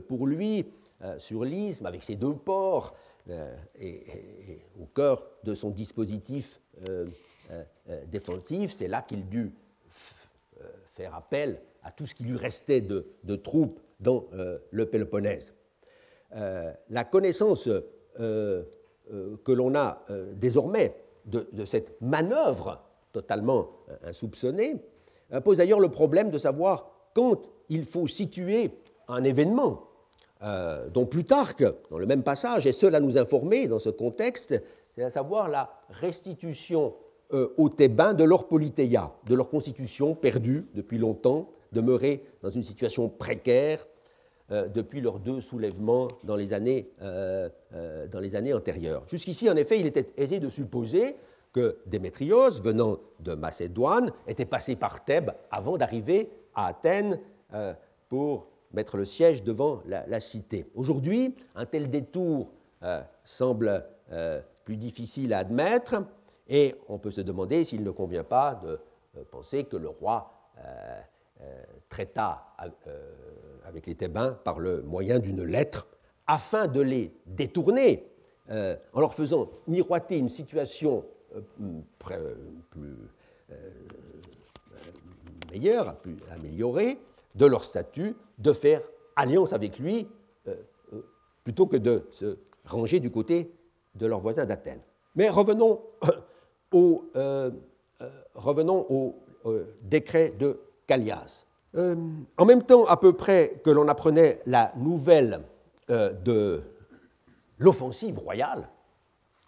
[0.09, 0.67] pour lui
[1.19, 2.95] sur l'isthme, avec ses deux ports,
[3.79, 6.61] et, au cœur de son dispositif
[8.07, 9.53] défensif, c'est là qu'il dut
[10.93, 14.27] faire appel à tout ce qui lui restait de troupes dans
[14.71, 15.53] le Péloponnèse.
[16.33, 17.69] la connaissance
[18.21, 18.63] euh,
[19.13, 22.81] euh, que l'on a euh, désormais de, cette manœuvre
[23.13, 23.71] totalement
[24.05, 24.77] insoupçonnée
[25.43, 28.71] pose d'ailleurs le problème de savoir quand il faut situer
[29.09, 29.89] un événement
[30.93, 34.55] dont Plutarque, dans le même passage, est seul à nous informer dans ce contexte,
[34.95, 36.95] c'est à savoir la restitution
[37.33, 43.09] aux Thébains de leur polythéia, de leur constitution perdue depuis longtemps, demeurée dans une situation
[43.09, 43.87] précaire,
[44.53, 49.05] euh, depuis leurs deux soulèvements euh, euh, dans les années antérieures.
[49.07, 51.15] Jusqu'ici, en effet, il était aisé de supposer
[51.53, 57.21] que Démétrios, venant de Macédoine, était passé par Thèbes avant d'arriver à Athènes
[58.09, 60.67] pour mettre le siège devant la, cité.
[60.77, 62.53] Aujourd'hui, un tel détour
[63.25, 63.85] semble
[64.65, 66.05] plus difficile à admettre
[66.51, 68.79] et on peut se demander s'il ne convient pas de
[69.31, 70.31] penser que le roi
[71.89, 72.55] traita
[73.65, 75.87] avec les Thébains par le moyen d'une lettre,
[76.27, 78.11] afin de les détourner,
[78.51, 81.05] euh, en leur faisant miroiter une situation
[81.37, 81.41] euh,
[82.11, 82.35] euh,
[82.71, 82.97] plus
[85.53, 86.99] meilleure, plus améliorée
[87.35, 88.83] de leur statut, de faire
[89.17, 90.09] alliance avec lui
[91.45, 93.53] plutôt que de se ranger du côté
[93.95, 94.83] de leurs voisins d'Athènes.
[95.17, 95.81] Mais revenons
[96.73, 97.05] au,
[98.35, 99.17] revenons au
[99.83, 101.45] décret de Callias.
[101.77, 101.95] Euh,
[102.37, 105.43] en même temps, à peu près que l'on apprenait la nouvelle
[105.89, 106.63] euh, de
[107.59, 108.69] l'offensive royale,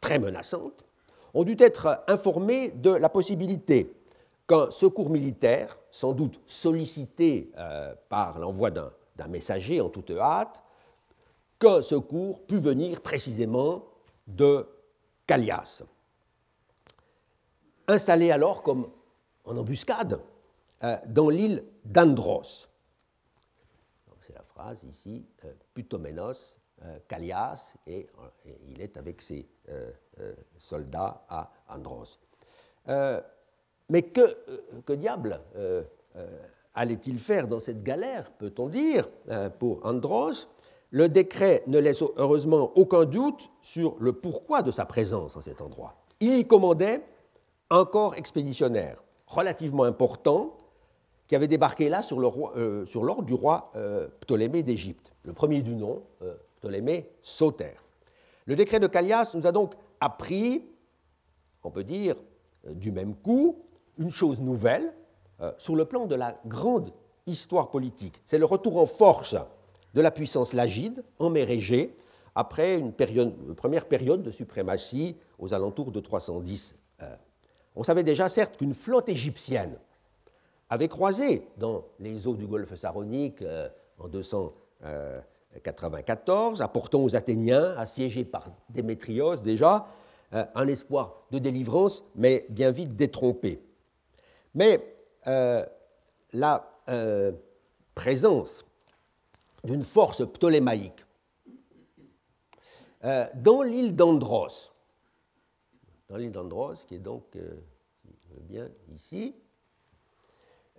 [0.00, 0.84] très menaçante,
[1.34, 3.92] on dut être informé de la possibilité
[4.46, 10.62] qu'un secours militaire, sans doute sollicité euh, par l'envoi d'un messager en toute hâte,
[11.58, 13.84] qu'un secours pût venir précisément
[14.26, 14.66] de
[15.26, 15.82] Callias.
[17.92, 18.90] Installé alors comme
[19.44, 20.18] en embuscade
[20.82, 22.68] euh, dans l'île d'Andros.
[24.20, 28.08] C'est la phrase ici, euh, Putomenos, euh, Callias, et,
[28.66, 29.46] il est avec ses
[30.56, 32.18] soldats à Andros.
[32.86, 35.40] mais que, que diable
[36.74, 39.08] allait-il faire dans cette galère, peut-on dire,
[39.58, 40.48] pour Andros?
[40.90, 45.60] Le décret ne laisse heureusement aucun doute sur le pourquoi de sa présence en cet
[45.60, 45.96] endroit.
[46.20, 47.02] Il y commandait
[47.72, 50.58] un corps expéditionnaire relativement important
[51.26, 55.74] qui avait débarqué là sur l'ordre euh, du roi euh, Ptolémée d'Égypte, le premier du
[55.74, 57.72] nom, euh, Ptolémée Sauter.
[58.44, 60.66] Le décret de Callias nous a donc appris,
[61.64, 62.16] on peut dire,
[62.68, 63.64] du même coup,
[63.98, 64.92] une chose nouvelle
[65.58, 66.92] sur le plan de la grande
[67.26, 68.20] histoire politique.
[68.26, 69.36] C'est le retour en force
[69.94, 71.96] de la puissance lagide en mer Égée
[72.34, 76.76] après une, première période de suprématie aux alentours de 310.
[77.74, 79.78] On savait déjà certes qu'une flotte égyptienne
[80.68, 88.24] avait croisé dans les eaux du golfe Saronique euh, en 294, apportant aux Athéniens, assiégés
[88.24, 89.86] par Démétrios déjà,
[90.32, 93.62] euh, un espoir de délivrance, mais bien vite détrompé.
[94.54, 95.66] Mais euh,
[96.32, 96.70] la
[97.94, 98.64] présence
[99.62, 101.06] d'une force ptolémaïque
[103.34, 104.71] dans l'île d'Andros,
[106.12, 107.24] dans l'île d'Andros, qui est donc
[108.40, 109.34] bien ici,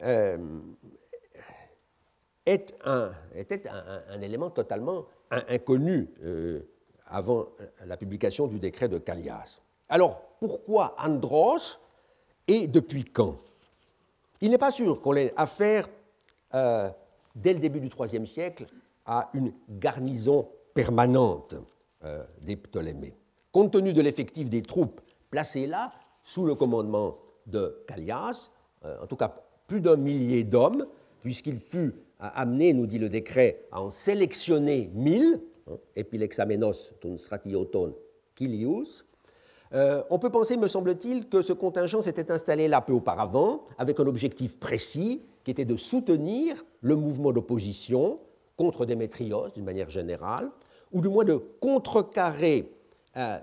[0.04, 0.38] euh,
[2.46, 6.62] est un, était un, élément totalement inconnu euh,
[7.08, 7.48] avant
[7.84, 9.60] la publication du décret de Callias.
[9.90, 11.80] Alors, pourquoi Andros
[12.48, 13.38] et depuis quand?
[14.40, 15.90] Il n'est pas sûr qu'on ait affaire,
[16.54, 16.90] euh,
[17.34, 18.66] dès le début du IIIe siècle,
[19.06, 21.56] à une garnison permanente
[22.42, 23.16] des Ptolémées.
[23.52, 25.00] Compte tenu de l'effectif des troupes
[25.34, 25.92] placées là,
[26.24, 27.18] sous le commandement
[27.48, 28.52] de Callias,
[28.84, 30.86] en tout cas plus d'un millier d'hommes,
[31.22, 37.96] puisqu'il fut amené, nous dit le décret, à en sélectionner mille, hein, epilexamenos ton stratioton
[38.36, 39.06] kilius,
[39.72, 44.06] on peut penser, me semble-t-il, que ce contingent s'était installé là peu auparavant, avec un
[44.06, 48.20] objectif précis, qui était de soutenir le mouvement d'opposition
[48.56, 50.52] contre Démétrios d'une manière générale,
[50.92, 52.72] ou du moins de contrecarrer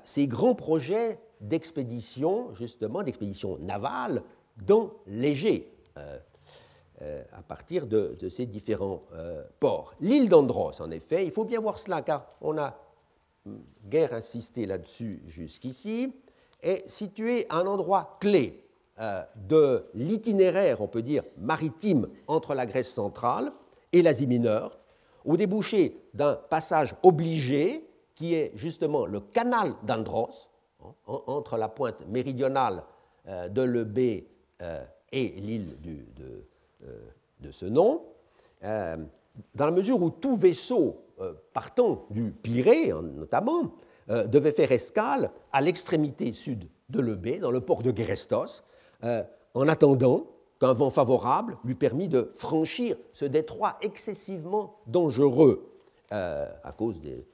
[0.04, 4.22] ces grands projets d'expédition, justement, d'expédition navale
[4.66, 6.18] dans l'Égée, euh,
[7.02, 9.94] euh, à partir de, ces différents euh, ports.
[10.00, 12.78] L'île d'Andros, en effet, il faut bien voir cela, car on a
[13.46, 16.12] hum, guère insisté là-dessus jusqu'ici,
[16.62, 18.66] est située à un endroit clé
[19.48, 23.50] de l'itinéraire, on peut dire, maritime entre la Grèce centrale
[23.92, 24.78] et l'Asie mineure,
[25.24, 30.49] au débouché d'un passage obligé qui est justement le canal d'Andros,
[31.06, 32.84] entre la pointe méridionale
[33.26, 34.28] de l'Ebé
[35.12, 35.76] et l'île
[36.84, 37.00] euh,
[37.40, 38.02] de, ce nom,
[38.64, 38.96] euh,
[39.54, 43.74] dans la mesure où tout vaisseau euh, partant du Pirée, notamment,
[44.26, 48.64] devait faire escale à l'extrémité sud de l'Eubée, dans le port de Gerestos,
[49.54, 50.26] en attendant
[50.58, 55.64] qu'un vent favorable lui permît de franchir ce détroit excessivement dangereux
[56.10, 57.24] à cause des,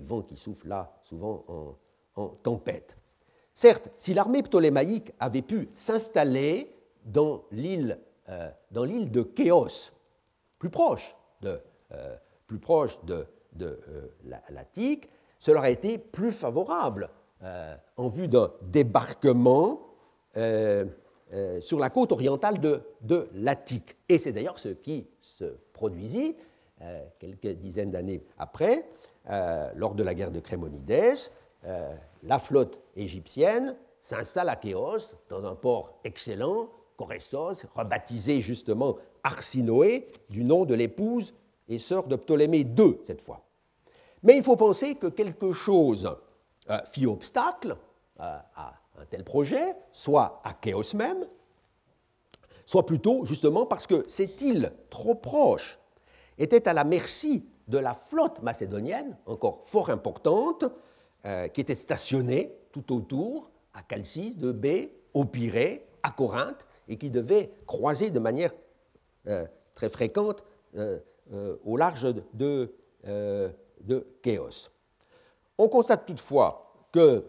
[0.00, 1.74] vents qui soufflent là souvent en
[2.42, 2.96] tempête.
[3.54, 7.98] Certes, si l'armée ptolémaïque avait pu s'installer dans l'île
[8.28, 9.92] euh, de Chéos,
[10.58, 11.60] plus proche de,
[11.92, 12.16] euh,
[12.52, 13.18] euh,
[15.38, 17.10] cela aurait été plus favorable
[17.96, 19.80] en vue d'un débarquement
[20.34, 23.96] sur la côte orientale de, de l'Attique.
[24.08, 25.44] Et c'est d'ailleurs ce qui se
[25.74, 26.36] produisit
[27.18, 28.88] quelques dizaines d'années après,
[29.76, 31.30] lors de la guerre de Crémonides.
[32.22, 40.44] La flotte égyptienne s'installe à Chéos, dans un port excellent, Coressos, rebaptisé justement Arsinoé, du
[40.44, 41.34] nom de l'épouse
[41.68, 43.42] et sœur de Ptolémée II cette fois.
[44.22, 46.16] Mais il faut penser que quelque chose
[46.70, 47.76] euh, fit obstacle
[48.20, 51.26] euh, à un tel projet, soit à Chéos même,
[52.64, 55.78] soit plutôt justement parce que cette île trop proche
[56.38, 60.64] était à la merci de la flotte macédonienne, encore fort importante,
[61.26, 66.98] euh, qui était stationnée tout autour, à Chalcis, de B, au Pirée, à Corinthe, et
[66.98, 68.52] qui devait croiser de manière
[69.26, 70.44] euh, très fréquente
[70.76, 70.98] euh,
[71.64, 72.02] au large
[72.34, 74.06] de, de.
[75.56, 77.24] On constate toutefois que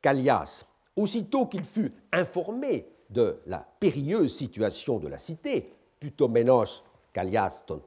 [0.00, 5.64] Callias, aussitôt qu'il fut informé de la périlleuse situation de la cité,
[5.98, 7.82] putomenos Callias ton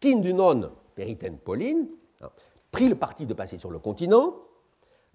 [0.00, 1.88] kindunon periten Pauline,
[2.20, 2.30] hein,
[2.70, 4.34] prit le parti de passer sur le continent,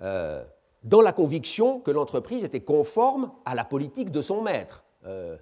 [0.01, 5.37] dans la conviction que l'entreprise était conforme à la politique de son maître, euh,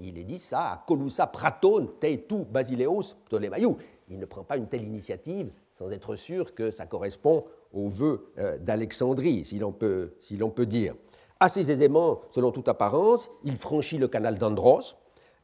[0.00, 3.76] il est dit ça à Colusa Praton Teitu Basileus Ptolemaiou.
[4.08, 8.32] Il ne prend pas une telle initiative sans être sûr que ça correspond aux vœux
[8.38, 10.94] euh, d'Alexandrie, si l'on peut, si peut, dire.
[11.38, 14.96] Assez aisément, selon toute apparence, il franchit le canal d'Andros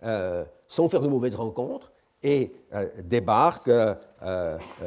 [0.03, 1.93] euh, sans faire de mauvaises rencontres
[2.23, 2.55] et
[3.03, 3.71] débarque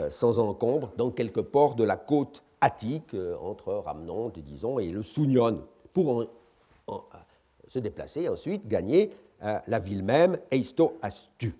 [0.10, 5.68] sans encombre dans quelques ports de la côte attique entre Ramnonte, disons, et le Sounion
[5.94, 6.28] pour
[6.88, 7.04] en,
[7.68, 9.12] se déplacer et ensuite gagner
[9.44, 11.56] euh, la ville même, Eisto Astu.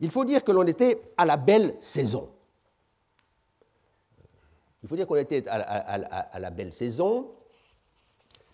[0.00, 2.30] Il faut dire que l'on était à la belle saison.
[4.82, 7.30] Il faut dire qu'on était à, la belle saison.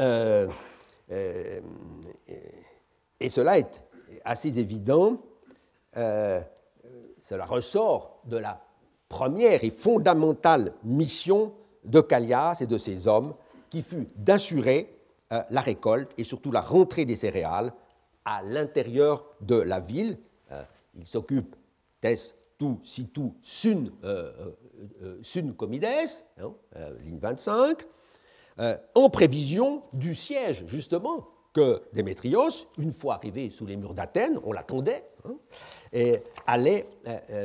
[0.00, 0.48] Euh,
[1.10, 1.60] euh,
[3.18, 3.82] et cela est
[4.24, 5.18] assez évident.
[5.92, 8.62] cela ressort de la
[9.10, 11.52] première et fondamentale mission
[11.84, 13.34] de Callias et de ses hommes,
[13.68, 14.96] qui fut d'assurer
[15.32, 17.72] euh, la récolte et surtout la rentrée des céréales
[18.24, 20.18] à l'intérieur de la ville.
[20.50, 20.62] Euh,
[20.94, 21.54] il s'occupe
[22.00, 22.16] tes
[22.56, 24.52] tout situ sun, euh,
[25.22, 26.52] sun comides, hein,
[27.02, 27.86] ligne 25,
[28.94, 34.52] en prévision du siège justement que Démétrios, une fois arrivé sous les murs d'Athènes, on
[34.52, 35.36] l'attendait, hein,
[36.46, 36.86] allait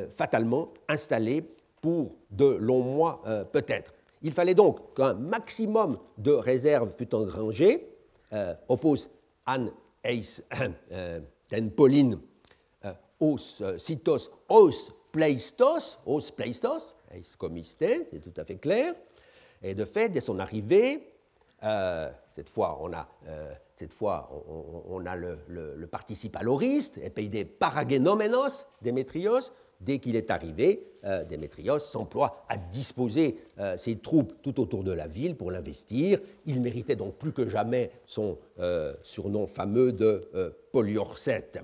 [0.10, 1.55] fatalement installer
[1.86, 3.22] pour de longs mois
[3.54, 3.94] peut-être.
[4.26, 7.88] Il fallait donc qu'un maximum de réserves fût engrangé,
[8.34, 9.08] euh, oppose
[9.46, 9.68] an
[10.04, 10.42] eis
[10.92, 12.18] euh, ten Pauline
[12.86, 18.96] euh, os citos os pleistos, os pleistos, eis comiste, c'est tout à fait clair.
[19.62, 21.12] Et de fait, dès son arrivée,
[22.32, 23.08] cette fois, on a,
[23.76, 24.30] cette fois,
[24.90, 29.52] on, a le, le, le participe aloriste, des paragenomenos, Démétrios,
[29.82, 34.92] dès qu'il est arrivé, euh, Démétrios s'emploie à disposer euh, ses troupes tout autour de
[34.92, 36.20] la ville pour l'investir.
[36.46, 40.30] Il méritait donc plus que jamais son euh, surnom fameux de
[40.72, 41.60] Poliorcète.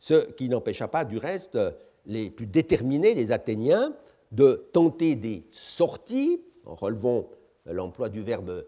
[0.00, 1.58] Ce qui n'empêcha pas, du reste,
[2.06, 3.94] les plus déterminés des Athéniens
[4.32, 7.28] de tenter des sorties, en relevant
[7.66, 8.64] l'emploi du verbe,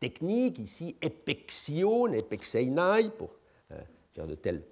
[0.00, 3.30] technique, ici epexio, epexeinai, pour
[4.26, 4.62] de telles,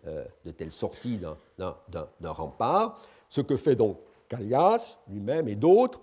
[0.57, 1.21] telles sorties
[1.59, 3.01] d'un rempart.
[3.29, 6.01] Ce que fait donc Callias lui-même et d'autres.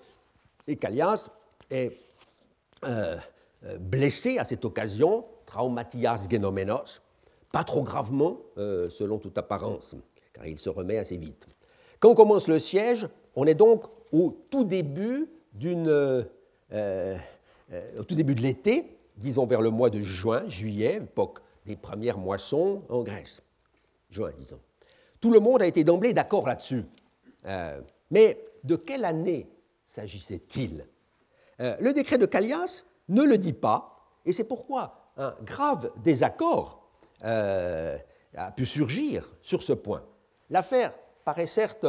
[0.67, 1.29] Et Callias
[1.69, 1.97] est
[3.79, 7.01] blessé à cette occasion, traumatias genomenos,
[7.51, 9.95] pas trop gravement selon toute apparence,
[10.33, 11.45] car il se remet assez vite.
[11.99, 16.23] Quand commence le siège, on est donc au tout début d'une, euh,
[16.71, 17.17] euh,
[17.97, 22.17] au tout début de l'été, disons vers le mois de juin, juillet, époque des premières
[22.17, 23.41] moissons en Grèce.
[24.09, 24.59] Juin, disons.
[25.19, 26.85] Tout le monde a été d'emblée d'accord là-dessus.
[27.45, 29.49] Euh, mais de quelle année
[29.85, 30.87] s'agissait-il?
[31.59, 36.89] Le décret de Callias ne le dit pas, et c'est pourquoi un grave désaccord
[37.21, 40.03] a pu surgir sur ce point.
[40.49, 40.93] L'affaire
[41.23, 41.85] paraît certes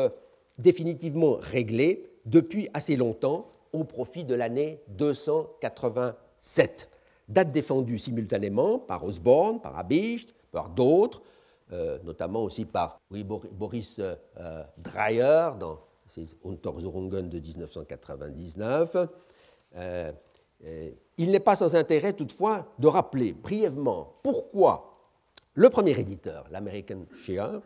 [0.59, 6.89] définitivement réglée depuis assez longtemps au profit de l'année 287,
[7.29, 11.23] date défendue simultanément par Osborne, par Abicht, par d'autres,
[11.73, 18.97] euh, notamment aussi par Boris euh, Dreyer dans ses Untersuchungen de 1999.
[19.77, 20.13] Euh,
[21.19, 24.95] il n'est pas sans intérêt toutefois de rappeler brièvement pourquoi
[25.55, 27.61] le premier éditeur, l'American Share,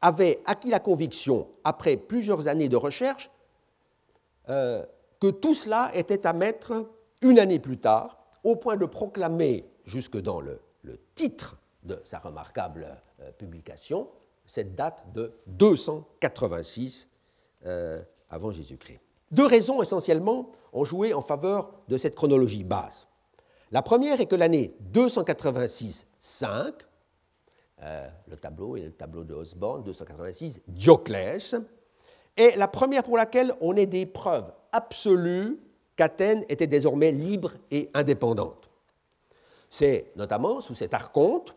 [0.00, 3.30] avait acquis la conviction, après plusieurs années de recherche,
[4.48, 4.84] euh,
[5.20, 6.88] que tout cela était à mettre
[7.22, 10.60] une année plus tard, au point de proclamer, jusque dans le,
[11.16, 12.86] titre de sa remarquable
[13.20, 14.08] euh, publication,
[14.44, 17.08] cette date de 286
[17.64, 19.00] euh, avant Jésus-Christ.
[19.32, 23.08] Deux raisons essentiellement ont joué en faveur de cette chronologie basse.
[23.72, 26.72] La première est que l'année 286-5,
[27.80, 31.56] le tableau est le tableau de Osborne, 286, Dioclès,
[32.36, 35.58] est la première pour laquelle on ait des preuves absolues
[35.96, 38.68] qu'Athènes était désormais libre et indépendante.
[39.70, 41.56] C'est notamment sous cet archonte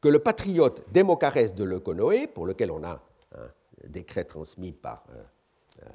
[0.00, 3.02] que le patriote Démocarès de Leuconoé, pour lequel on a
[3.34, 5.22] un décret transmis par euh,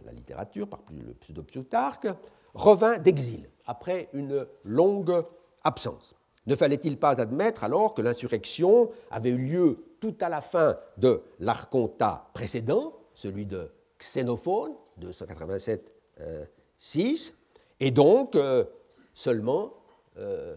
[0.06, 2.08] la littérature, par le pseudo-Plutarque,
[2.54, 5.24] revint d'exil après une longue
[5.64, 6.16] absence.
[6.46, 11.22] Ne fallait-il pas admettre alors que l'insurrection avait eu lieu tout à la fin de
[11.40, 17.32] l'archontat précédent, celui de Xénophone, 287-6,
[17.84, 18.64] et donc euh,
[19.14, 19.74] seulement
[20.18, 20.56] euh,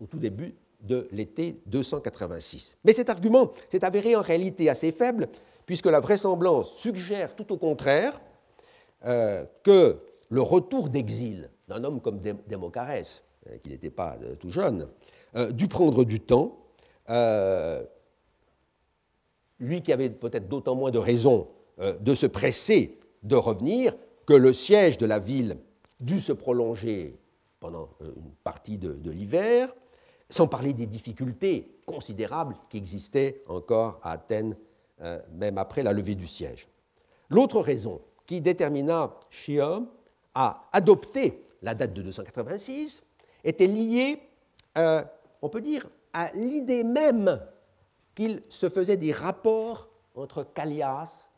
[0.00, 2.78] au tout début de l'été 286.
[2.82, 5.28] Mais cet argument s'est avéré en réalité assez faible,
[5.66, 8.18] puisque la vraisemblance suggère tout au contraire
[9.04, 9.98] euh, que
[10.30, 13.22] le retour d'exil d'un homme comme Démocarès,
[13.62, 14.88] qui n'était pas tout jeune,
[15.50, 16.58] dut prendre du temps.
[19.60, 21.48] lui qui avait peut-être d'autant moins de raisons
[21.78, 23.94] de se presser de revenir
[24.26, 25.58] que le siège de la ville
[26.00, 27.18] dut se prolonger
[27.60, 29.74] pendant euh, une partie de, l'hiver,
[30.28, 34.56] sans parler des difficultés considérables qui existaient encore à Athènes,
[35.00, 36.68] euh, même après la levée du siège.
[37.28, 39.88] L'autre raison qui détermina Chiom
[40.34, 43.02] à adopter la date de 286
[43.44, 44.20] était liée,
[44.76, 47.40] on peut dire, à l'idée même
[48.14, 51.30] qu'il se faisait des rapports entre Callias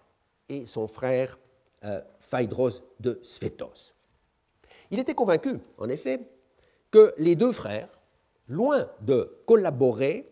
[0.48, 1.38] et son frère
[1.84, 3.92] euh, Phaedros de Sphétos.
[4.91, 6.20] Il était convaincu, en effet,
[6.91, 7.99] que les deux frères,
[8.49, 10.30] loin de collaborer,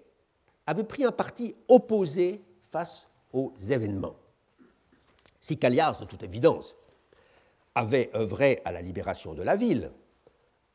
[0.67, 4.17] avaient pris un parti opposé face aux événements.
[5.41, 6.75] Si Callias, de toute évidence,
[7.75, 9.93] avait œuvré à la libération de la ville,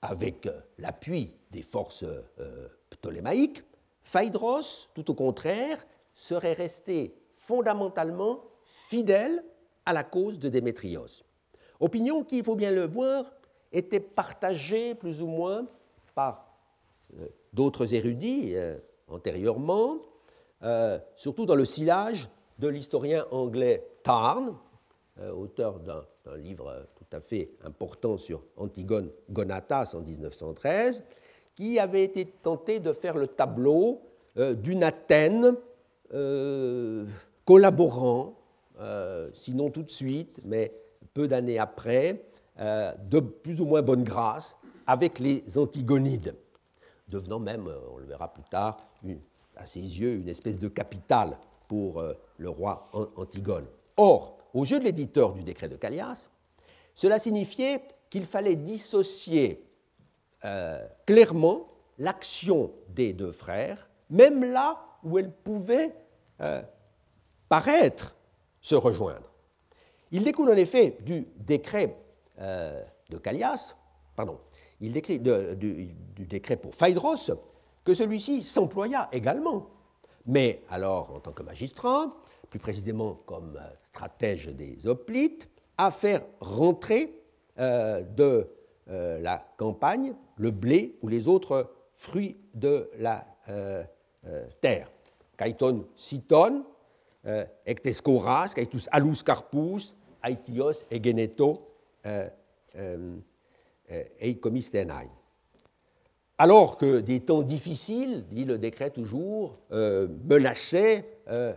[0.02, 3.64] avec euh, l'appui des forces euh, ptolémaïques,
[4.04, 9.44] Phaedros, tout au contraire, serait resté fondamentalement fidèle
[9.86, 11.24] à la cause de Démétrios.
[11.80, 13.26] Opinion qui, il faut bien le voir,
[13.72, 15.66] était partagée plus ou moins
[16.14, 16.52] par
[17.20, 19.98] euh, d'autres érudits euh, antérieurement,
[20.64, 24.56] euh, surtout dans le sillage de l'historien anglais Tarn,
[25.36, 26.06] auteur d'un
[26.38, 31.04] livre tout à fait important sur Antigone Gonatas en 1913,
[31.56, 34.02] qui avait été tenté de faire le tableau
[34.36, 35.56] d'une Athènes
[37.46, 38.36] collaborant
[39.34, 40.72] sinon tout de suite, mais
[41.14, 42.24] peu d'années après,
[42.62, 44.56] euh, de plus ou moins bonne grâce
[44.86, 46.36] avec les Antigonides,
[47.08, 48.78] devenant même, euh, on le verra plus tard,
[49.56, 51.38] à ses yeux, une espèce de capitale
[51.68, 52.04] pour
[52.38, 53.66] le roi Antigone.
[53.98, 56.30] Or, aux yeux de l'éditeur du décret de Callias,
[56.94, 59.66] cela signifiait qu'il fallait dissocier
[61.06, 65.94] clairement l'action des deux frères, même là où elle pouvait
[67.50, 68.16] paraître
[68.62, 69.30] se rejoindre.
[70.12, 71.98] Il découle en effet du décret
[72.42, 73.76] euh, de Callias
[74.16, 74.40] pardon,
[74.80, 77.32] il décrit du, décret pour Phaedros
[77.84, 79.70] que celui-ci s'employa également,
[80.26, 82.16] mais alors en tant que magistrat,
[82.50, 87.22] plus précisément comme stratège des hoplites, à faire rentrer
[87.60, 88.50] euh, de
[88.90, 93.26] euh, la campagne le blé ou les autres fruits de la
[94.62, 94.92] terre.
[95.38, 96.64] Kaiton siton,
[97.66, 101.71] ectescoras, kaitus alus carpus, aitios egeneto
[104.20, 105.10] eicomistenai.
[106.38, 111.06] Alors que des temps difficiles, dit le décret toujours, menaçaient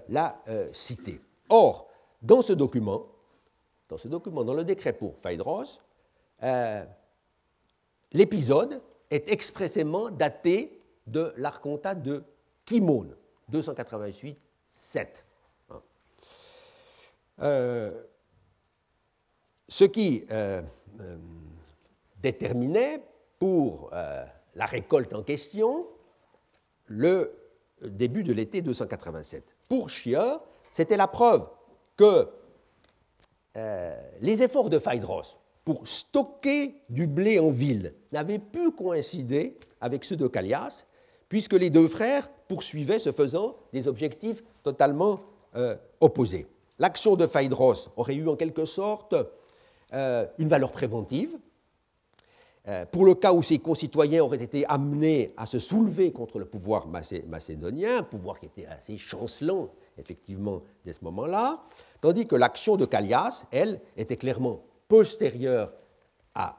[0.08, 0.42] la
[0.72, 1.20] cité.
[1.48, 1.88] Or,
[2.22, 3.06] dans ce document,
[3.88, 5.80] dans ce document, dans le décret pour Phaedros,
[6.42, 6.84] euh,
[8.12, 8.80] l'épisode
[9.10, 12.24] est expressément daté de l'archontat de
[12.64, 13.08] Kimon,
[13.52, 14.36] 288-7.
[15.70, 15.82] Hein.
[17.40, 18.02] Euh,
[19.74, 20.62] ce qui euh,
[22.22, 23.02] déterminait
[23.40, 25.88] pour la récolte en question
[26.86, 27.36] le
[27.82, 29.42] début de l'été 287.
[29.68, 31.48] Pour Chia, c'était la preuve
[31.96, 32.28] que
[34.20, 40.16] les efforts de Phaedros pour stocker du blé en ville n'avaient pu coïncider avec ceux
[40.16, 40.86] de Callias,
[41.28, 45.18] puisque les deux frères poursuivaient, ce faisant, des objectifs totalement
[45.56, 46.46] euh, opposés.
[46.78, 49.16] L'action de Phaedros aurait eu en quelque sorte
[49.94, 51.38] euh, une valeur préventive.
[52.66, 56.46] Euh, pour le cas où ses concitoyens auraient été amenés à se soulever contre le
[56.46, 61.62] pouvoir macédonien, pouvoir qui était assez chancelant, effectivement, dès ce moment-là,
[62.00, 65.72] tandis que l'action de Callias, elle, était clairement postérieure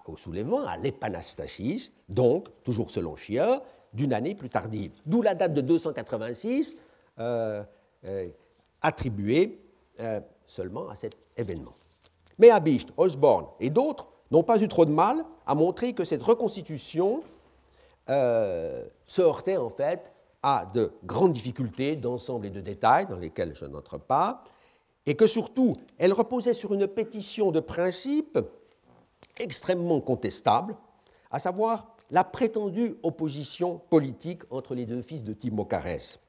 [0.06, 3.62] au soulèvement, à l'épanastasis, donc, toujours selon Chia,
[3.92, 4.92] d'une année plus tardive.
[5.06, 6.78] D'où la date de 286
[7.20, 7.64] euh,
[8.82, 9.60] attribuée
[10.48, 11.74] seulement à cet événement.
[12.38, 16.24] Mais Abicht, Osborne et d'autres n'ont pas eu trop de mal à montrer que cette
[16.24, 17.24] reconstitution
[18.08, 20.12] se heurtait en fait
[20.44, 24.44] à de grandes difficultés d'ensemble et de détails dans lesquels je n'entre pas,
[25.08, 28.40] et que surtout, elle reposait sur une pétition de principe
[29.38, 30.76] extrêmement contestable,
[31.32, 36.20] à savoir la prétendue opposition politique entre les deux fils de Timochares.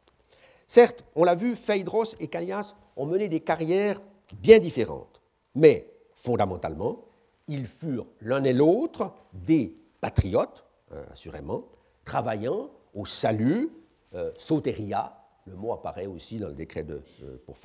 [0.66, 4.00] Certes, on l'a vu, Phaedros et Callias ont mené des carrières
[4.40, 5.20] bien différentes,
[5.54, 7.05] mais fondamentalement,
[7.47, 11.64] ils furent l'un et l'autre des patriotes, euh, assurément,
[12.05, 13.71] travaillant au salut,
[14.14, 17.57] euh, soteria, le mot apparaît aussi dans le décret de, euh, pour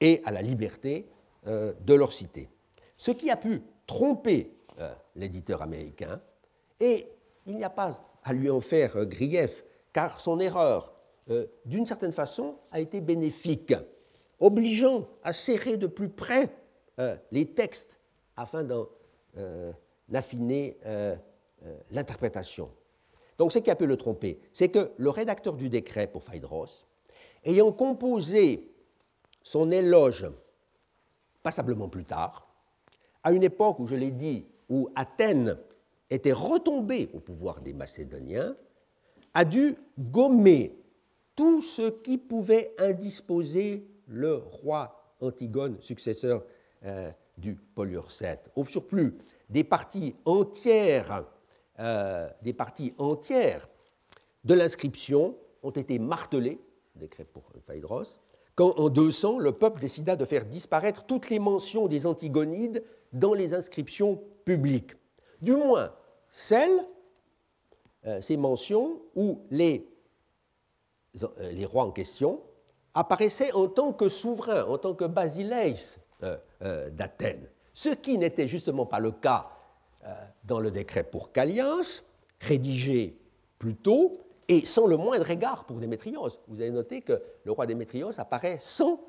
[0.00, 1.08] et à la liberté
[1.46, 2.50] euh, de leur cité.
[2.96, 6.20] Ce qui a pu tromper euh, l'éditeur américain,
[6.80, 7.08] et
[7.46, 10.92] il n'y a pas à lui en faire grief, car son erreur,
[11.64, 13.74] d'une certaine façon, a été bénéfique,
[14.38, 16.50] obligeant à serrer de plus près
[17.30, 17.98] les textes
[18.36, 18.88] afin d'en
[20.12, 20.78] affiner
[21.90, 22.70] l'interprétation.
[23.38, 26.86] Donc ce qui a pu le tromper, c'est que le rédacteur du décret pour Phaedros,
[27.44, 28.72] ayant composé
[29.42, 30.26] son éloge
[31.42, 32.48] passablement plus tard,
[33.22, 35.58] à une époque où, je l'ai dit, où Athènes
[36.10, 38.56] était retombée au pouvoir des Macédoniens,
[39.34, 40.78] a dû gommer
[41.34, 46.44] tout ce qui pouvait indisposer le roi Antigone, successeur
[46.86, 48.50] euh, du Poliorcète.
[48.54, 49.18] Au surplus,
[49.50, 51.24] des parties entières,
[51.78, 53.68] euh, des parties entières
[54.44, 56.58] de l'inscription ont été martelées,
[56.94, 58.20] décret pour Phaedros,
[58.54, 62.82] quand en 200, le peuple décida de faire disparaître toutes les mentions des Antigonides
[63.12, 64.92] dans les inscriptions publiques.
[65.42, 65.92] Du moins,
[66.30, 66.86] celles,
[68.06, 69.86] euh, ces mentions où les,
[71.50, 72.40] les, rois en question
[72.94, 79.00] apparaissaient en tant que souverains, en tant que basileis d'Athènes, ce qui n'était justement pas
[79.00, 79.50] le cas
[80.44, 82.02] dans le décret pour Callias,
[82.40, 83.18] rédigé
[83.58, 86.28] plus tôt, et sans le moindre égard pour Démétrios.
[86.48, 89.00] Vous avez noté que le roi Démétrios apparaît sans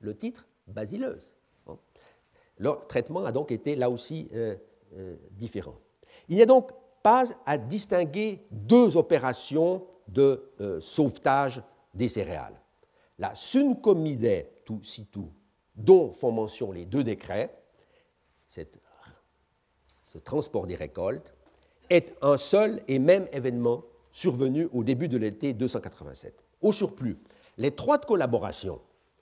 [0.00, 1.34] le titre Basileus.
[2.58, 4.56] Leur traitement a donc été là aussi euh,
[4.96, 5.76] euh, différent.
[6.28, 11.62] Il n'y a donc pas à distinguer deux opérations de euh, sauvetage
[11.94, 12.60] des céréales.
[13.18, 15.20] La suncomide tout situ,
[15.78, 17.54] dont font mention les deux décrets,
[18.48, 21.32] ce transport des récoltes,
[21.88, 26.44] est un seul et même événement survenu au début de l'été 287.
[26.60, 27.16] Au surplus,
[27.56, 28.80] l'étroite collaboration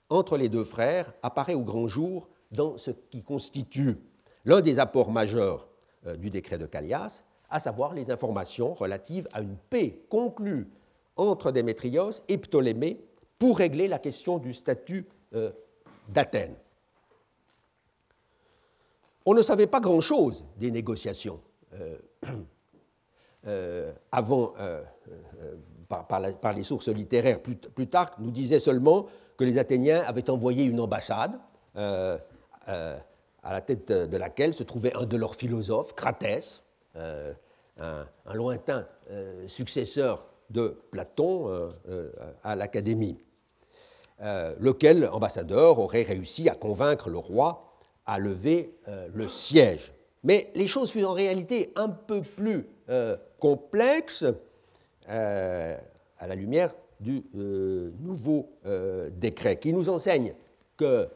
[0.09, 3.99] entre les deux frères apparaît au grand jour dans ce qui constitue
[4.45, 5.69] l'un des apports majeurs
[6.07, 10.69] euh, du décret de Callias, à savoir les informations relatives à une paix conclue
[11.17, 13.01] entre Démétrios et Ptolémée
[13.39, 15.51] pour régler la question du statut euh,
[16.09, 16.57] d'Athènes.
[19.25, 21.41] On ne savait pas grand-chose des négociations
[21.75, 21.99] euh,
[24.13, 24.53] avant,
[25.89, 27.41] par, les sources littéraires
[27.91, 31.39] tard, nous disait seulement que les Athéniens avaient envoyé une ambassade
[31.75, 32.19] à
[33.45, 36.63] la tête de laquelle se trouvait un de leurs philosophes, Cratès,
[36.97, 38.87] un, lointain
[39.47, 41.71] successeur de Platon
[42.43, 43.19] à l'Académie.
[44.23, 47.67] Euh, lequel ambassadeur aurait réussi à convaincre le roi
[48.07, 49.93] à lever euh, le siège.
[50.25, 54.25] Mais les choses furent en réalité un peu plus euh, complexes
[55.07, 57.23] à la lumière du
[58.01, 58.51] nouveau
[59.13, 60.35] décret qui nous enseigne
[60.77, 61.07] que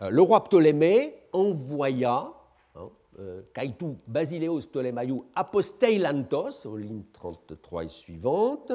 [0.00, 2.30] le roi Ptolémée envoya
[2.74, 2.88] hein,
[3.54, 8.72] Kaitou Basileus Ptolemaiou Aposteilantos, aux lignes 33 et suivantes,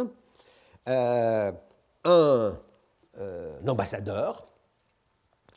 [0.88, 1.54] un
[3.68, 4.46] ambassadeur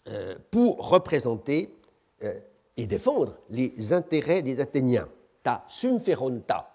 [0.09, 1.75] euh, pour représenter
[2.23, 2.33] euh,
[2.79, 5.09] et défendre les intérêts des Athéniens.
[5.43, 6.75] Ta sumferonta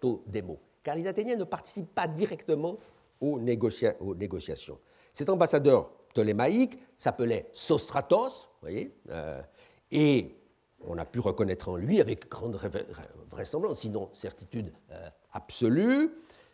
[0.00, 0.58] to demo.
[0.82, 2.76] Car les Athéniens ne participent pas directement
[3.20, 4.78] aux, négociations.
[5.12, 8.92] Cet ambassadeur ptolémaïque s'appelait Sostratos, voyez,
[9.92, 10.34] et
[10.84, 12.58] on a pu reconnaître en lui, avec grande
[13.30, 14.72] vraisemblance, sinon certitude
[15.32, 16.10] absolue,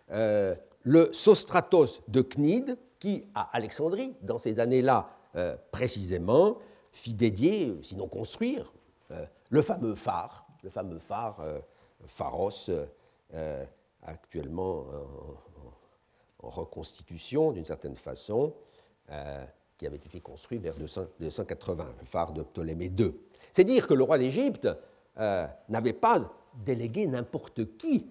[0.08, 6.58] le Sostratos de Cnide, qui, à Alexandrie, dans ces années-là euh, précisément,
[6.92, 8.72] fit dédier, sinon construire,
[9.10, 11.60] euh, le fameux phare, le fameux phare euh,
[12.06, 12.70] Pharos,
[14.02, 14.84] actuellement
[16.38, 18.54] en, reconstitution d'une certaine façon,
[19.76, 23.12] qui avait été construit vers 280, le phare de Ptolémée II.
[23.50, 24.68] C'est dire que le roi d'Égypte
[25.16, 26.20] n'avait pas
[26.64, 28.06] délégué n'importe qui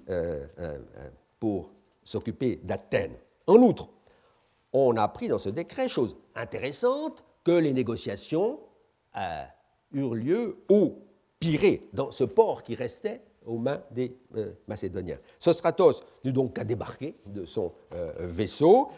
[1.39, 1.71] pour
[2.03, 3.15] s'occuper d'Athènes.
[3.47, 3.87] En outre,
[4.75, 8.59] on a appris dans ce décret, chose intéressante, que les négociations
[9.17, 9.43] euh,
[9.93, 10.99] eurent lieu au
[11.39, 15.19] Pirée, dans ce port qui restait aux mains des euh, Macédoniens.
[15.37, 18.89] Sostratos n'eut donc qu'à débarquer de son euh, vaisseau,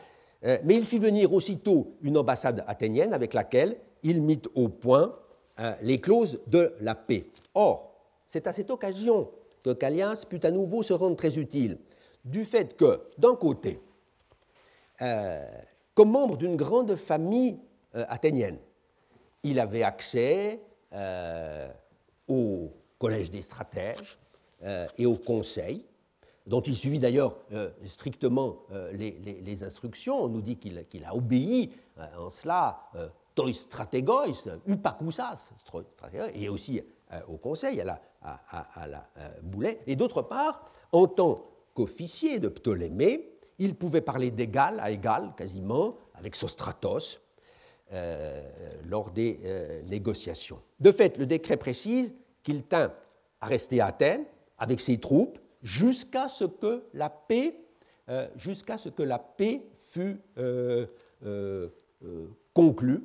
[0.64, 5.16] mais il fit venir aussitôt une ambassade athénienne avec laquelle il mit au point
[5.82, 7.26] les clauses de la paix.
[7.56, 7.92] Or,
[8.28, 9.32] c'est à cette occasion
[9.64, 11.80] que Callias put à nouveau se rendre très utile,
[12.24, 13.80] du fait que, d'un côté,
[15.00, 17.60] comme membre d'une grande famille
[17.96, 18.58] euh, athénienne.
[19.44, 20.62] Il avait accès
[20.94, 21.68] euh,
[22.28, 24.20] au collège des stratèges
[24.98, 25.86] et au conseil,
[26.48, 27.38] dont il suivit d'ailleurs
[27.86, 30.24] strictement les, instructions.
[30.24, 31.70] On nous dit qu'il a obéi
[32.18, 32.90] en cela
[33.36, 34.26] toi strategois,
[34.66, 35.52] upakousas,
[36.34, 36.82] et aussi
[37.28, 39.10] au conseil, à la
[39.44, 39.80] boulet.
[39.86, 41.46] Et d'autre part, en tant
[41.76, 47.22] qu'officier de Ptolémée, il pouvait parler d'égal à égal, quasiment, avec Sostratos,
[47.94, 48.42] euh,
[48.90, 50.62] lors des euh, négociations.
[50.80, 52.94] De fait, le décret précise qu'il tint
[53.40, 54.26] à rester à Athènes
[54.58, 57.56] avec ses troupes jusqu'à ce que la paix,
[58.10, 60.20] euh, jusqu'à ce que la paix fût
[62.54, 63.04] conclue.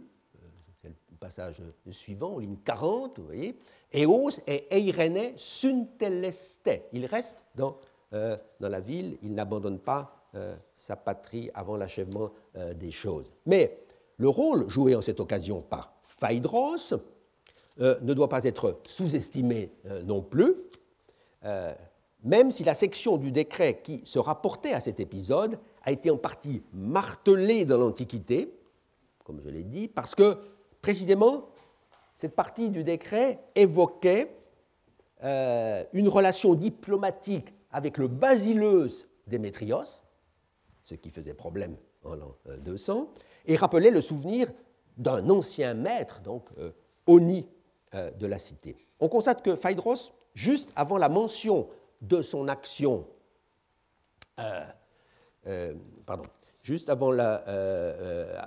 [0.80, 3.56] C'est le passage suivant, ligne 40, vous voyez.
[3.94, 6.70] Eos et Eirene sunteleste.
[6.92, 7.78] Il reste dans,
[8.10, 13.30] dans la ville, il n'abandonne pas euh, sa patrie avant l'achèvement euh, des choses.
[13.44, 13.78] Mais
[14.16, 16.94] le rôle joué en cette occasion par Phaedros
[17.80, 19.70] euh, ne doit pas être sous-estimé
[20.06, 20.54] non plus,
[22.22, 26.16] même si la section du décret qui se rapportait à cet épisode a été en
[26.16, 28.54] partie martelée dans l'Antiquité,
[29.24, 30.38] comme je l'ai dit, parce que
[30.80, 31.48] précisément
[32.16, 34.34] cette partie du décret évoquait
[35.22, 40.01] une relation diplomatique avec le basileus Démétrios,
[40.84, 43.04] ce qui faisait problème en l'an 200, euh,
[43.46, 44.48] et rappelait le souvenir
[44.96, 46.70] d'un ancien maître, donc euh,
[47.06, 47.48] Oni
[47.94, 48.76] euh, de la cité.
[49.00, 51.68] On constate que Phaedros, juste avant la mention
[52.00, 53.06] de son action,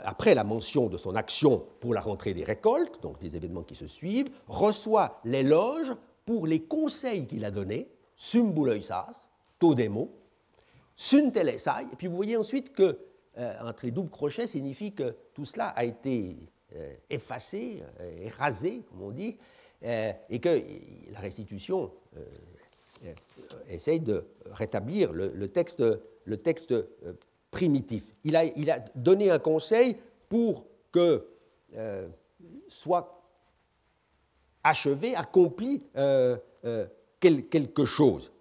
[0.03, 3.75] après la mention de son action pour la rentrée des récoltes, donc des événements qui
[3.75, 5.93] se suivent, reçoit l'éloge
[6.25, 9.21] pour les conseils qu'il a donnés, symbuloisas,
[9.59, 10.11] todemo,
[10.95, 11.87] suntelesai.
[11.91, 12.97] Et puis vous voyez ensuite que
[13.37, 16.37] euh, entre les doubles crochets signifie que tout cela a été
[16.75, 19.37] euh, effacé, euh, rasé, comme on dit,
[20.29, 20.63] et que
[21.11, 21.91] la restitution
[23.69, 25.83] essaye de rétablir le, texte,
[26.23, 26.73] le texte
[27.51, 28.09] primitif.
[28.23, 31.27] Il a, donné un conseil pour que
[32.67, 33.21] soit
[34.63, 35.83] achevé, accompli
[37.19, 38.31] quelque chose.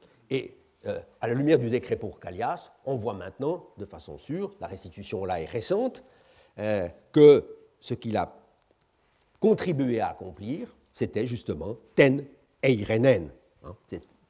[0.87, 4.67] Euh, à la lumière du décret pour Callias, on voit maintenant, de façon sûre, la
[4.67, 6.03] restitution là est récente,
[6.59, 7.45] euh, que
[7.81, 8.37] ce qu'il a
[9.41, 12.25] contribué à accomplir, c'était justement ten
[12.63, 13.31] eirenen.
[13.65, 13.75] Hein,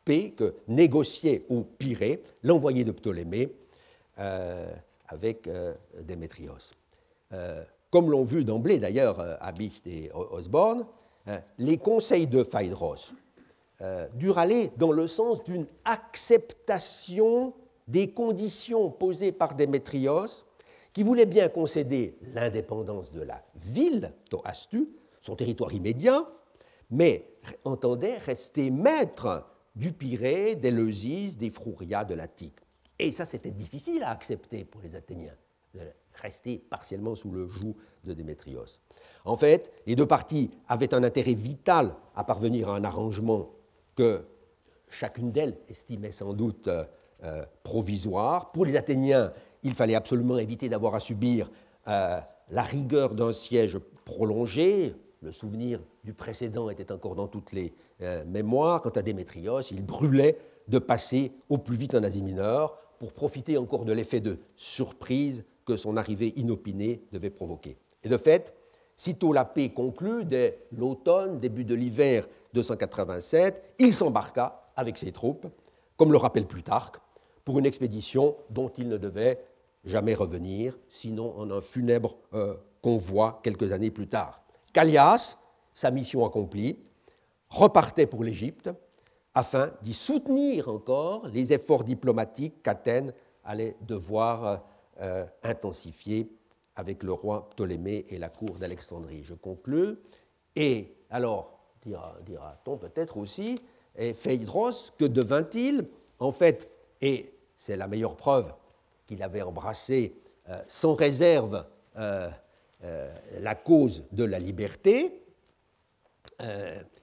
[0.05, 3.51] paix que négociait au Pirée l'envoyé de Ptolémée
[5.09, 5.49] avec
[6.03, 6.73] Démétrios.
[7.91, 10.85] comme l'ont vu d'emblée d'ailleurs Abicht et Osborne,
[11.57, 13.15] les conseils de Phaedros
[14.15, 17.55] durent aller dans le sens d'une acceptation
[17.89, 20.45] des conditions posées par Démétrios,
[20.93, 24.89] qui voulait bien concéder l'indépendance de la ville, Toastu,
[25.21, 26.27] son territoire immédiat,
[26.91, 27.29] mais
[27.65, 32.59] entendait rester maître du Pirée, des Leusis, des Frouria, de l'Attique.
[32.99, 35.35] Et ça, c'était difficile à accepter pour les Athéniens,
[35.75, 35.81] de
[36.23, 38.79] rester partiellement sous le joug de Démétrios.
[39.25, 43.51] En fait, les deux parties avaient un intérêt vital à parvenir à un arrangement
[43.95, 44.25] que
[44.89, 46.85] chacune d'elles estimait sans doute euh,
[47.25, 48.53] euh, provisoire.
[48.53, 49.33] Pour les Athéniens,
[49.63, 51.51] il fallait absolument éviter d'avoir à subir
[51.89, 52.19] euh,
[52.51, 54.95] la rigueur d'un siège prolongé.
[55.23, 57.73] Le souvenir du précédent était encore dans toutes les
[58.27, 58.83] mémoires.
[58.83, 60.37] Quant à Démétrios, il brûlait
[60.69, 65.45] de passer au plus vite en Asie mineure pour profiter encore de l'effet de surprise
[65.65, 67.79] que son arrivée inopinée devait provoquer.
[68.03, 68.55] Et de fait,
[68.97, 75.47] sitôt la paix conclue, dès l'automne, début de l'hiver 287, il s'embarqua avec ses troupes,
[75.97, 76.97] comme le rappelle Plutarque,
[77.45, 79.45] pour une expédition dont il ne devait
[79.85, 84.43] jamais revenir, sinon en un funèbre euh, convoi quelques années plus tard.
[84.73, 85.37] Callias,
[85.75, 86.79] sa mission accomplie,
[87.51, 88.71] repartait pour l'Égypte
[89.35, 93.13] afin d'y soutenir encore les efforts diplomatiques qu'Athènes
[93.45, 94.65] allait devoir
[95.01, 96.31] euh, intensifier
[96.77, 99.23] avec le roi Ptolémée et la cour d'Alexandrie.
[99.23, 99.97] Je conclus.
[100.57, 101.54] Et alors,
[101.85, 103.59] dira-t-on peut-être aussi,
[103.97, 105.87] et Phaedros, que devint-il
[106.19, 106.71] En fait,
[107.01, 108.53] et c'est la meilleure preuve
[109.07, 110.15] qu'il avait embrassé
[110.49, 111.65] euh, sans réserve
[111.97, 112.29] euh,
[112.83, 115.21] euh, la cause de la liberté,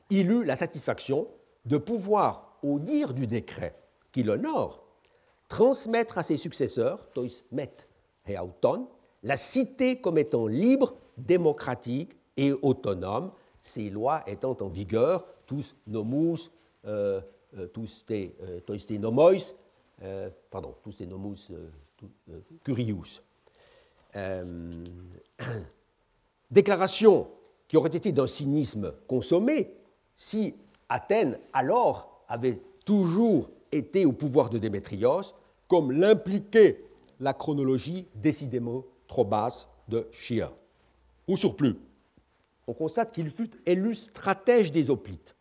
[0.09, 1.27] il eut la satisfaction
[1.65, 3.75] de pouvoir, au dire du décret
[4.11, 4.83] qui l'honore,
[5.47, 7.71] transmettre à ses successeurs, Tois Met
[8.27, 8.89] et Auton,
[9.23, 13.31] la cité comme étant libre, démocratique et autonome,
[13.61, 16.51] ces lois étant en vigueur, tous nomus,
[17.73, 18.35] tous tes,
[18.99, 19.33] nomois,
[20.49, 21.51] pardon, tous tes nomus
[22.29, 23.21] euh, Curius.
[24.15, 24.85] Euh,
[26.51, 27.27] déclaration
[27.67, 29.73] qui aurait été d'un cynisme consommé
[30.15, 30.55] si
[30.89, 35.33] Athènes, alors, avait toujours été au pouvoir de Démétrios,
[35.67, 36.83] comme l'impliquait
[37.19, 40.51] la chronologie décidément trop basse de Chia.
[41.27, 41.77] Au surplus,
[42.71, 45.35] on constate qu'il fut élu stratège des hoplites,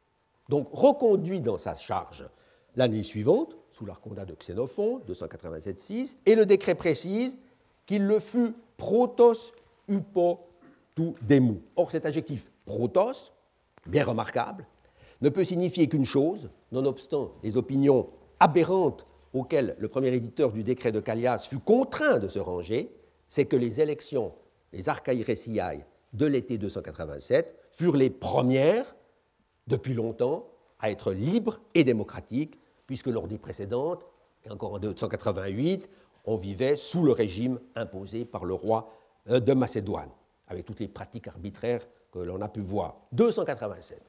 [0.49, 2.29] donc reconduit dans sa charge
[2.75, 7.39] l'année suivante, sous l'arcondat de Xénophon, 287-6, et le décret précise
[7.87, 9.53] qu'il le fut protos
[9.89, 10.41] upo
[10.97, 11.63] tout demu.
[11.77, 13.33] Or, cet adjectif protos,
[13.87, 14.67] bien remarquable,
[15.21, 18.09] ne peut signifier qu'une chose, nonobstant les opinions
[18.41, 22.93] aberrantes auxquelles le premier éditeur du décret de Callias fut contraint de se ranger,
[23.29, 24.33] c'est que les élections,
[24.73, 28.95] les archaïresiae de l'été 287, furent les premières,
[29.67, 30.49] depuis longtemps,
[30.81, 34.05] à être libres et démocratiques, puisque lors des précédentes,
[34.45, 35.89] et encore en 288,
[36.25, 38.91] on vivait sous le régime imposé par le roi
[39.29, 40.11] euh, de Macédoine,
[40.49, 42.97] avec toutes les pratiques arbitraires que l'on a pu voir.
[43.13, 44.01] 287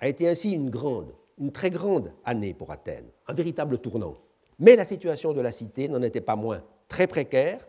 [0.00, 4.14] a été ainsi une grande, une très grande année pour Athènes, un véritable tournant.
[4.58, 7.66] Mais la situation de la cité n'en était pas moins très précaire,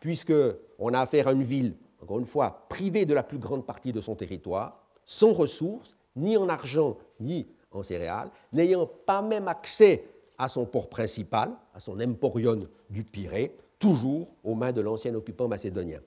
[0.00, 3.92] puisqu'on a affaire à une ville, encore une fois, privée de la plus grande partie
[3.92, 10.04] de son territoire, sans ressources, ni en argent, ni en céréales, n'ayant pas même accès
[10.38, 15.48] à son port principal, à son emporion du Pirée, toujours aux mains de l'ancien occupant
[15.48, 16.00] macédonien.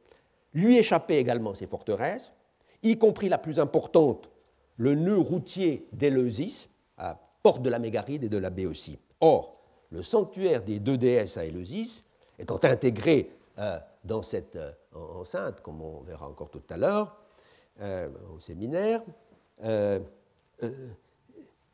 [0.54, 2.34] Lui échappaient également ses forteresses,
[2.82, 4.30] y compris la plus importante,
[4.78, 8.98] le nœud routier d'Éleusis, à porte de la Mégaride et de la Béotie.
[9.22, 9.58] Or,
[9.92, 12.04] le sanctuaire des deux déesses à Éleusis,
[12.40, 13.30] étant intégré
[13.60, 17.16] euh, dans cette euh, enceinte, comme on verra encore tout à l'heure,
[17.82, 19.02] euh, au séminaire,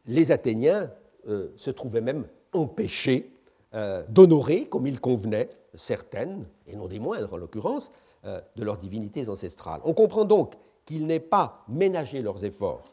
[0.06, 0.92] les Athéniens
[1.28, 3.32] euh, se trouvaient même empêchés
[3.74, 7.92] euh, d'honorer, comme il convenait, certaines, et non des moindres en l'occurrence,
[8.26, 9.82] euh, de leurs divinités ancestrales.
[9.84, 10.56] On comprend donc
[10.86, 12.84] qu'ils n'aient pas ménagé leurs efforts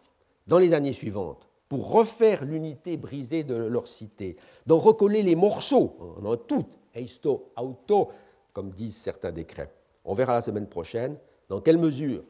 [0.46, 5.96] dans les années suivantes pour refaire l'unité brisée de leur cité, d'en recoller les morceaux
[6.22, 8.10] en un tout, eisto, auto,
[8.56, 9.70] comme disent certains décrets.
[10.06, 11.18] On verra la semaine prochaine
[11.50, 12.24] dans quelle mesure,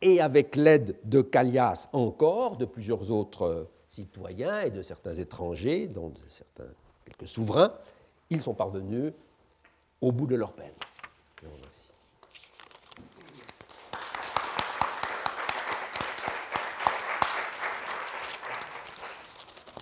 [0.00, 6.14] et avec l'aide de Callias encore, de plusieurs autres citoyens et de certains étrangers, dont
[6.28, 6.68] certains,
[7.04, 7.72] quelques souverains,
[8.30, 9.12] ils sont parvenus
[10.00, 10.70] au bout de leur peine.